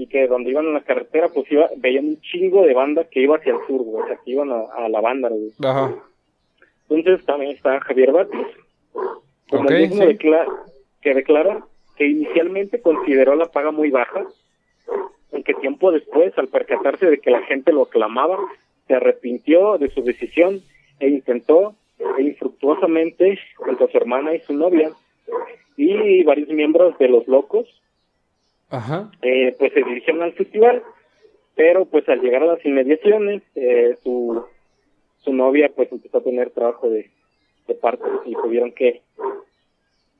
[0.00, 3.20] y que donde iban en la carretera, pues iba, veían un chingo de banda que
[3.20, 5.52] iba hacia el sur, güey, o sea, que iban a, la banda, güey.
[5.62, 5.94] Ajá.
[6.88, 8.46] Entonces también está Javier Batis,
[9.50, 10.04] como mismo
[11.02, 14.24] que declara que inicialmente consideró la paga muy baja,
[15.32, 18.38] y que tiempo después, al percatarse de que la gente lo aclamaba,
[18.86, 20.62] se arrepintió de su decisión
[20.98, 21.74] e intentó
[22.18, 24.92] e infructuosamente junto a su hermana y su novia
[25.76, 27.68] y varios miembros de los locos
[28.70, 29.10] Ajá.
[29.22, 30.82] Eh, pues se dirigieron al festival
[31.56, 34.44] pero pues al llegar a las inmediaciones eh, su
[35.18, 37.10] su novia pues empezó a tener trabajo de,
[37.66, 39.02] de parte y tuvieron que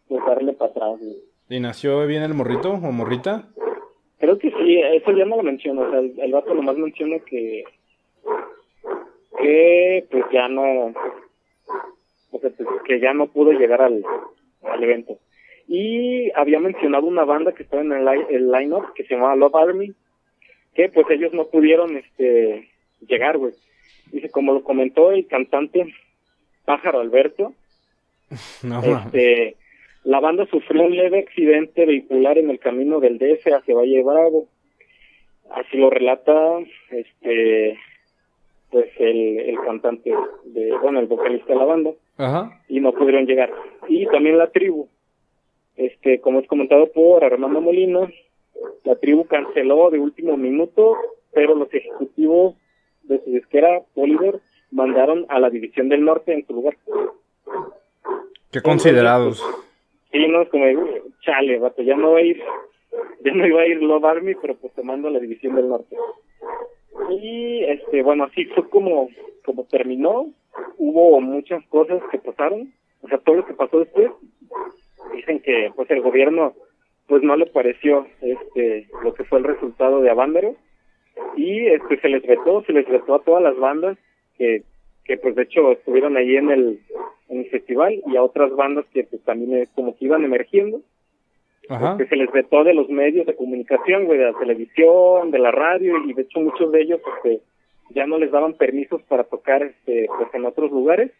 [0.08, 1.00] pues, darle para atrás
[1.48, 3.48] ¿y nació bien el morrito o morrita?
[4.18, 7.18] creo que sí eso ya no lo menciono o sea el, el vato nomás menciona
[7.20, 7.64] que
[9.40, 10.92] que pues ya no,
[12.30, 14.02] o sea, pues, que ya no pudo llegar al,
[14.62, 15.18] al evento.
[15.72, 19.54] Y había mencionado una banda que estaba en el, el line-up que se llamaba Love
[19.54, 19.94] Army,
[20.74, 22.68] que pues ellos no pudieron este
[23.06, 23.52] llegar, güey.
[24.10, 25.94] Dice, como lo comentó el cantante
[26.64, 27.54] Pájaro Alberto,
[28.30, 29.54] este,
[30.02, 34.48] la banda sufrió un leve accidente vehicular en el camino del DF hacia Valle Bravo.
[35.52, 36.58] Así lo relata
[36.90, 37.78] este
[38.72, 40.12] pues el, el cantante
[40.46, 41.90] de, bueno, el vocalista de la banda.
[42.68, 43.52] Y no pudieron llegar.
[43.86, 44.88] Y también la tribu.
[45.76, 48.10] Este, como es comentado por Armando Molina,
[48.84, 50.96] la tribu canceló de último minuto,
[51.32, 52.54] pero los ejecutivos
[53.04, 54.40] de su disquera, Oliver,
[54.70, 56.76] mandaron a la División del Norte en su lugar.
[58.52, 59.42] Qué considerados.
[60.12, 60.64] sí, no, es como,
[61.22, 62.42] chale, vato, ya no va a ir,
[63.24, 65.68] ya no iba a ir Love Army, pero pues te mando a la División del
[65.68, 65.96] Norte.
[67.10, 69.08] Y, este, bueno, así fue como,
[69.44, 70.26] como terminó.
[70.78, 72.72] Hubo muchas cosas que pasaron.
[73.02, 74.10] O sea, todo lo que pasó después,
[75.14, 76.54] dicen que, pues, el gobierno,
[77.06, 80.56] pues, no le pareció, este, lo que fue el resultado de Avándaro.
[81.36, 83.98] Y, este, se les vetó, se les vetó a todas las bandas
[84.36, 84.62] que,
[85.04, 86.80] que pues, de hecho, estuvieron ahí en el,
[87.28, 90.80] en el festival y a otras bandas que, pues, también eh, como que iban emergiendo
[91.98, 95.52] que se les vetó de los medios de comunicación, güey, de la televisión, de la
[95.52, 97.40] radio, y de hecho muchos de ellos este,
[97.90, 101.12] ya no les daban permisos para tocar este, pues en otros lugares.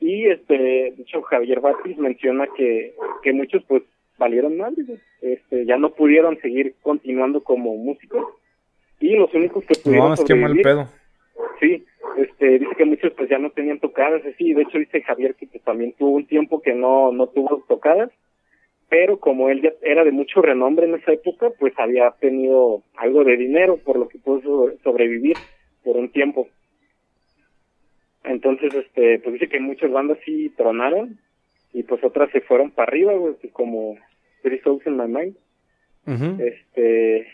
[0.00, 3.82] Y este, de hecho Javier Batis menciona que, que muchos pues
[4.16, 4.74] valieron mal,
[5.20, 8.24] este, ya no pudieron seguir continuando como músicos.
[9.00, 10.88] Y los únicos que pudieron no, mal pedo.
[11.60, 11.84] Sí,
[12.16, 15.46] este, dice que muchos pues ya no tenían tocadas, así, de hecho dice Javier que
[15.46, 18.10] pues, también tuvo un tiempo que no, no tuvo tocadas
[18.88, 23.22] pero como él ya era de mucho renombre en esa época, pues había tenido algo
[23.24, 25.36] de dinero, por lo que pudo sobrevivir
[25.84, 26.48] por un tiempo.
[28.28, 31.18] Entonces, este, pues dice que muchas bandas sí tronaron
[31.72, 33.96] y pues otras se fueron para arriba, güey, pues como
[34.42, 35.36] Three Souls in My Mind.
[36.40, 37.26] Este,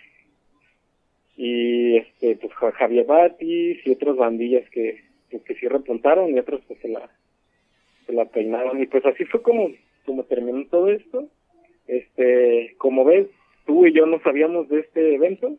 [1.37, 6.61] y este, pues Javier Batis y otras bandillas que, pues, que sí repuntaron y otras
[6.67, 7.09] pues se la,
[8.07, 9.71] se la peinaron y pues así fue como,
[10.05, 11.29] como terminó todo esto
[11.87, 13.29] este, como ves,
[13.67, 15.57] tú y yo no sabíamos de este evento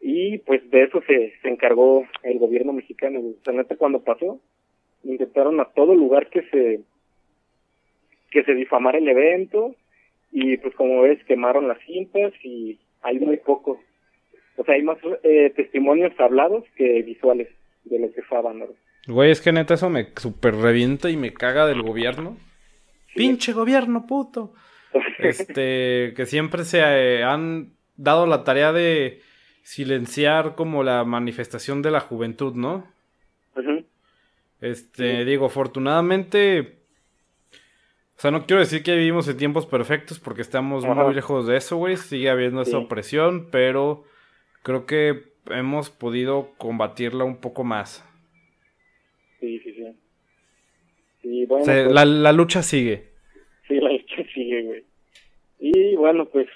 [0.00, 3.20] y pues de eso se, se encargó el gobierno mexicano.
[3.20, 4.40] O sea, neta, cuando pasó,
[5.04, 6.80] intentaron a todo lugar que se
[8.30, 9.74] que se difamara el evento
[10.32, 13.78] y pues como ves quemaron las cintas y hay muy pocos
[14.56, 17.48] o sea hay más eh, testimonios hablados que visuales
[17.84, 18.74] de lo que fue Abanor.
[19.06, 22.36] Güey, es que neta eso me super revienta y me caga del gobierno.
[23.14, 24.54] Pinche gobierno puto.
[25.18, 29.20] Este, que siempre se eh, han dado la tarea de
[29.62, 32.86] silenciar como la manifestación de la juventud, ¿no?
[34.64, 36.78] Este, digo, afortunadamente,
[38.16, 41.58] o sea, no quiero decir que vivimos en tiempos perfectos porque estamos muy lejos de
[41.58, 44.04] eso, güey, sigue habiendo esa opresión, pero
[44.62, 48.08] creo que hemos podido combatirla un poco más.
[49.38, 49.74] Sí, sí,
[51.20, 51.46] sí.
[51.46, 53.10] Pues la, la lucha sigue.
[53.68, 54.84] Sí, la lucha sigue, güey.
[55.58, 56.48] Y bueno, pues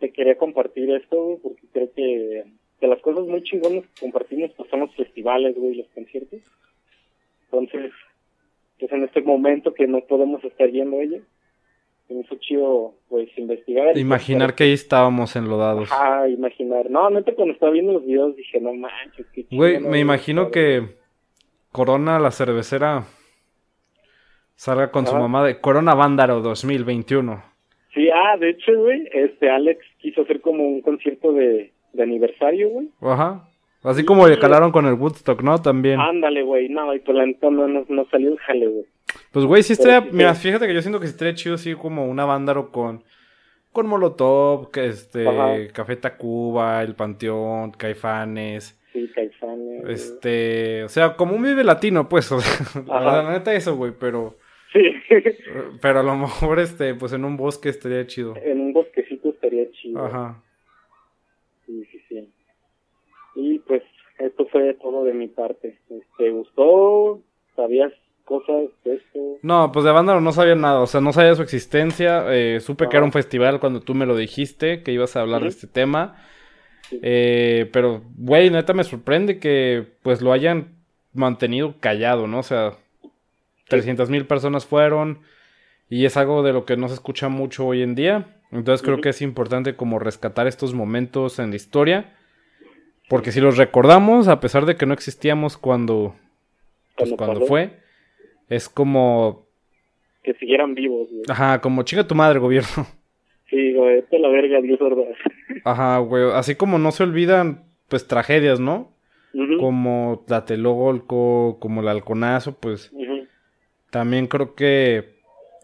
[0.00, 2.44] te quería compartir esto, porque creo que
[2.80, 6.40] de las cosas muy chingonas que compartimos pues son los festivales, güey, los conciertos.
[7.52, 7.92] Entonces,
[8.80, 11.18] pues en este momento que no podemos estar yendo ella,
[12.08, 13.96] me hizo chido, pues, investigar.
[13.96, 15.90] Imaginar que ahí estábamos enlodados.
[15.92, 16.90] Ah, imaginar.
[16.90, 19.56] No, neta, cuando estaba viendo los videos dije, no manches, qué chido.
[19.56, 20.96] Güey, me imagino que
[21.70, 23.04] Corona, la cervecera,
[24.54, 27.42] salga con su mamá de Corona Vándaro 2021.
[27.94, 32.70] Sí, ah, de hecho, güey, este Alex quiso hacer como un concierto de, de aniversario,
[32.70, 32.88] güey.
[33.02, 33.48] Ajá.
[33.82, 35.60] Así como le calaron con el Woodstock, ¿no?
[35.60, 36.00] También.
[36.00, 36.68] Ándale, güey.
[36.68, 38.84] No, y por la neta no, no, salió el jale, güey.
[39.32, 40.00] Pues, güey, sí estaría...
[40.00, 43.02] Mira, fíjate que yo siento que sí estaría chido así como una bándaro con...
[43.72, 45.26] Con Molotov, que este...
[45.72, 48.78] Café Tacuba, El Panteón, Caifanes...
[48.92, 49.84] Sí, Caifanes.
[49.88, 50.84] Este...
[50.84, 52.30] O sea, como un vive latino, pues.
[52.32, 54.36] O sea, la neta eso, güey, pero...
[54.72, 54.80] Sí.
[55.82, 58.34] Pero a lo mejor, este, pues en un bosque estaría chido.
[58.42, 60.02] En un bosquecito estaría chido.
[60.02, 60.42] Ajá.
[61.66, 62.01] Sí, sí, sí.
[63.42, 63.82] Y pues
[64.18, 65.76] esto fue todo de mi parte.
[66.16, 67.20] ¿Te gustó?
[67.56, 67.92] ¿Sabías
[68.24, 69.18] cosas de esto?
[69.42, 70.80] No, pues de banda no sabía nada.
[70.80, 72.24] O sea, no sabía su existencia.
[72.32, 75.42] Eh, supe que era un festival cuando tú me lo dijiste, que ibas a hablar
[75.42, 76.22] de este tema.
[76.92, 80.76] Eh, pero, güey, neta me sorprende que pues lo hayan
[81.12, 82.38] mantenido callado, ¿no?
[82.38, 82.74] O sea,
[83.68, 85.20] 300 mil personas fueron
[85.88, 88.36] y es algo de lo que no se escucha mucho hoy en día.
[88.52, 92.14] Entonces creo que es importante como rescatar estos momentos en la historia.
[93.08, 96.14] Porque si los recordamos, a pesar de que no existíamos cuando,
[96.96, 97.78] pues, cuando fue,
[98.48, 99.46] es como
[100.22, 102.86] que siguieran vivos, Ajá, como chinga tu madre, gobierno.
[103.50, 105.14] Sí, güey, esto la verga, Dios Ordaz.
[105.64, 108.94] Ajá, güey, así como no se olvidan, pues, tragedias, ¿no?
[109.60, 112.90] Como Tlatelolco, como el Halconazo, pues,
[113.90, 115.16] también creo que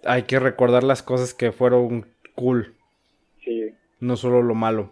[0.04, 2.74] hay que recordar las cosas que fueron cool.
[3.42, 3.72] Sí.
[4.00, 4.90] No solo lo malo.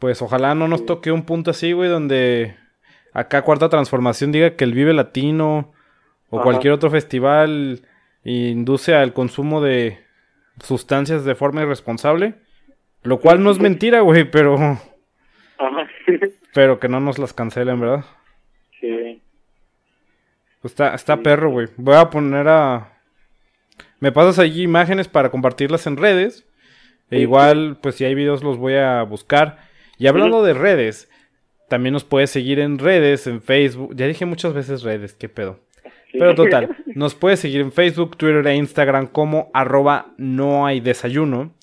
[0.00, 2.56] Pues ojalá no nos toque un punto así, güey, donde
[3.12, 5.74] acá Cuarta Transformación diga que el Vive Latino
[6.30, 7.82] o cualquier otro festival
[8.24, 10.00] induce al consumo de
[10.64, 12.34] sustancias de forma irresponsable.
[13.02, 14.78] Lo cual no es mentira, güey, pero...
[16.54, 18.06] pero que no nos las cancelen, ¿verdad?
[18.80, 19.20] Sí.
[20.62, 21.68] Pues está, está perro, güey.
[21.76, 22.94] Voy a poner a...
[23.98, 26.46] Me pasas allí imágenes para compartirlas en redes.
[27.10, 29.69] E igual, pues si hay videos los voy a buscar.
[30.00, 31.10] Y hablando de redes,
[31.68, 33.94] también nos puedes seguir en redes, en Facebook.
[33.94, 35.60] Ya dije muchas veces redes, qué pedo.
[36.10, 41.54] Pero total, nos puedes seguir en Facebook, Twitter e Instagram como arroba no hay desayuno.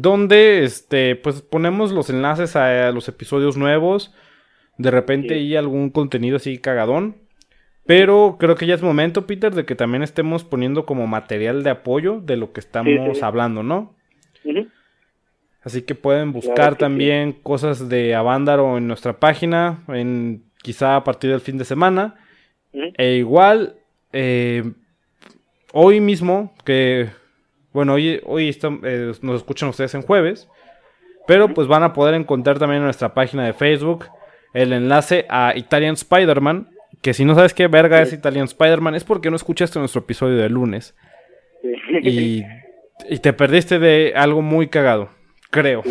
[0.00, 4.12] Donde este, pues ponemos los enlaces a, los episodios nuevos.
[4.76, 7.18] De repente hay algún contenido así cagadón.
[7.86, 11.70] Pero creo que ya es momento, Peter, de que también estemos poniendo como material de
[11.70, 13.94] apoyo de lo que estamos hablando, ¿no?
[15.62, 21.30] Así que pueden buscar también cosas de Avándaro en nuestra página, en quizá a partir
[21.30, 22.16] del fin de semana.
[22.72, 23.76] E igual,
[24.12, 24.64] eh,
[25.72, 27.08] hoy mismo, que,
[27.72, 30.48] bueno, hoy, hoy eh, nos escuchan ustedes en jueves,
[31.26, 34.06] pero pues van a poder encontrar también en nuestra página de Facebook
[34.52, 36.68] el enlace a Italian Spider-Man,
[37.02, 40.36] que si no sabes qué verga es Italian Spider-Man, es porque no escuchaste nuestro episodio
[40.36, 40.96] de lunes.
[42.02, 42.44] Y,
[43.08, 45.10] y, te perdiste de algo muy cagado,
[45.50, 45.82] creo.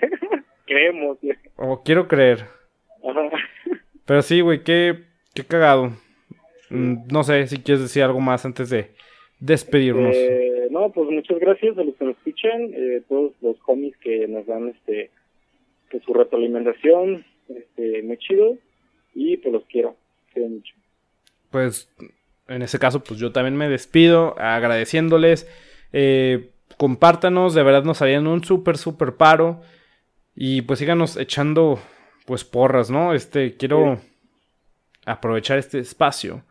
[0.66, 1.18] Creemos.
[1.56, 2.46] O quiero creer.
[4.06, 5.92] Pero sí, güey, qué, qué cagado.
[6.70, 8.90] Mm, no sé si quieres decir algo más antes de
[9.38, 10.14] despedirnos.
[10.16, 14.26] Eh, no, pues muchas gracias a los que nos escuchan, eh, todos los homies que
[14.26, 15.10] nos dan este
[15.90, 18.56] pues, su retroalimentación, este, muy chido,
[19.14, 19.96] y pues los quiero,
[20.32, 20.74] quiero mucho.
[21.50, 21.88] Pues
[22.48, 25.48] en ese caso, pues yo también me despido agradeciéndoles.
[25.92, 26.50] Eh,
[26.84, 29.62] compártanos, de verdad nos harían un súper, súper paro.
[30.36, 31.80] Y pues síganos echando
[32.26, 33.14] pues porras, ¿no?
[33.14, 34.02] Este, quiero
[35.06, 36.44] aprovechar este espacio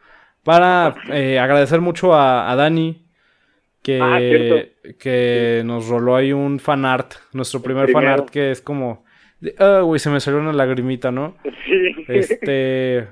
[0.43, 3.05] para eh, agradecer mucho a, Dani
[3.83, 9.05] que, ah, que nos roló ahí un fanart, nuestro primer fanart que es como,
[9.59, 11.37] ah, güey, se me salió una lagrimita, ¿no?
[11.67, 12.05] Sí.
[12.07, 13.07] Este,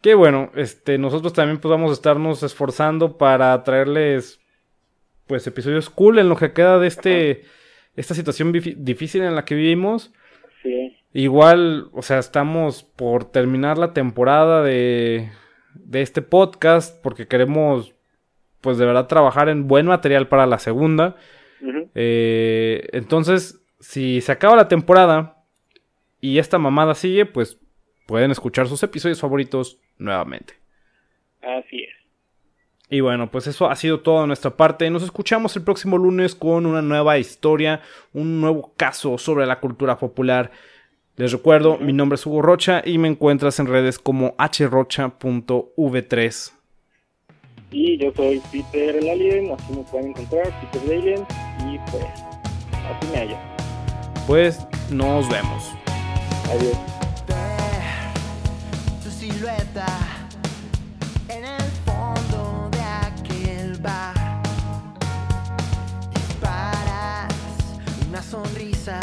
[0.00, 4.38] que bueno, este, nosotros también podamos pues, estarnos esforzando para traerles,
[5.26, 7.42] pues, episodios cool en lo que queda de este,
[7.96, 10.12] esta situación difícil en la que vivimos.
[10.62, 10.96] Sí.
[11.12, 15.30] Igual, o sea, estamos por terminar la temporada de
[15.84, 17.94] de este podcast porque queremos
[18.60, 21.16] pues de verdad trabajar en buen material para la segunda.
[21.94, 25.44] Eh, entonces, si se acaba la temporada
[26.20, 27.58] y esta mamada sigue, pues
[28.06, 30.54] pueden escuchar sus episodios favoritos nuevamente.
[31.42, 31.95] Así es.
[32.88, 34.88] Y bueno, pues eso ha sido todo de nuestra parte.
[34.90, 37.80] Nos escuchamos el próximo lunes con una nueva historia,
[38.12, 40.52] un nuevo caso sobre la cultura popular.
[41.16, 46.52] Les recuerdo, mi nombre es Hugo Rocha y me encuentras en redes como hrocha.v3.
[47.72, 51.26] Y yo soy Peter el Alien, así me pueden encontrar, Peter el Alien,
[51.68, 53.36] y pues, así me hallo.
[54.26, 55.72] Pues nos vemos.
[56.50, 56.76] Adiós.
[68.36, 69.00] Sonrisa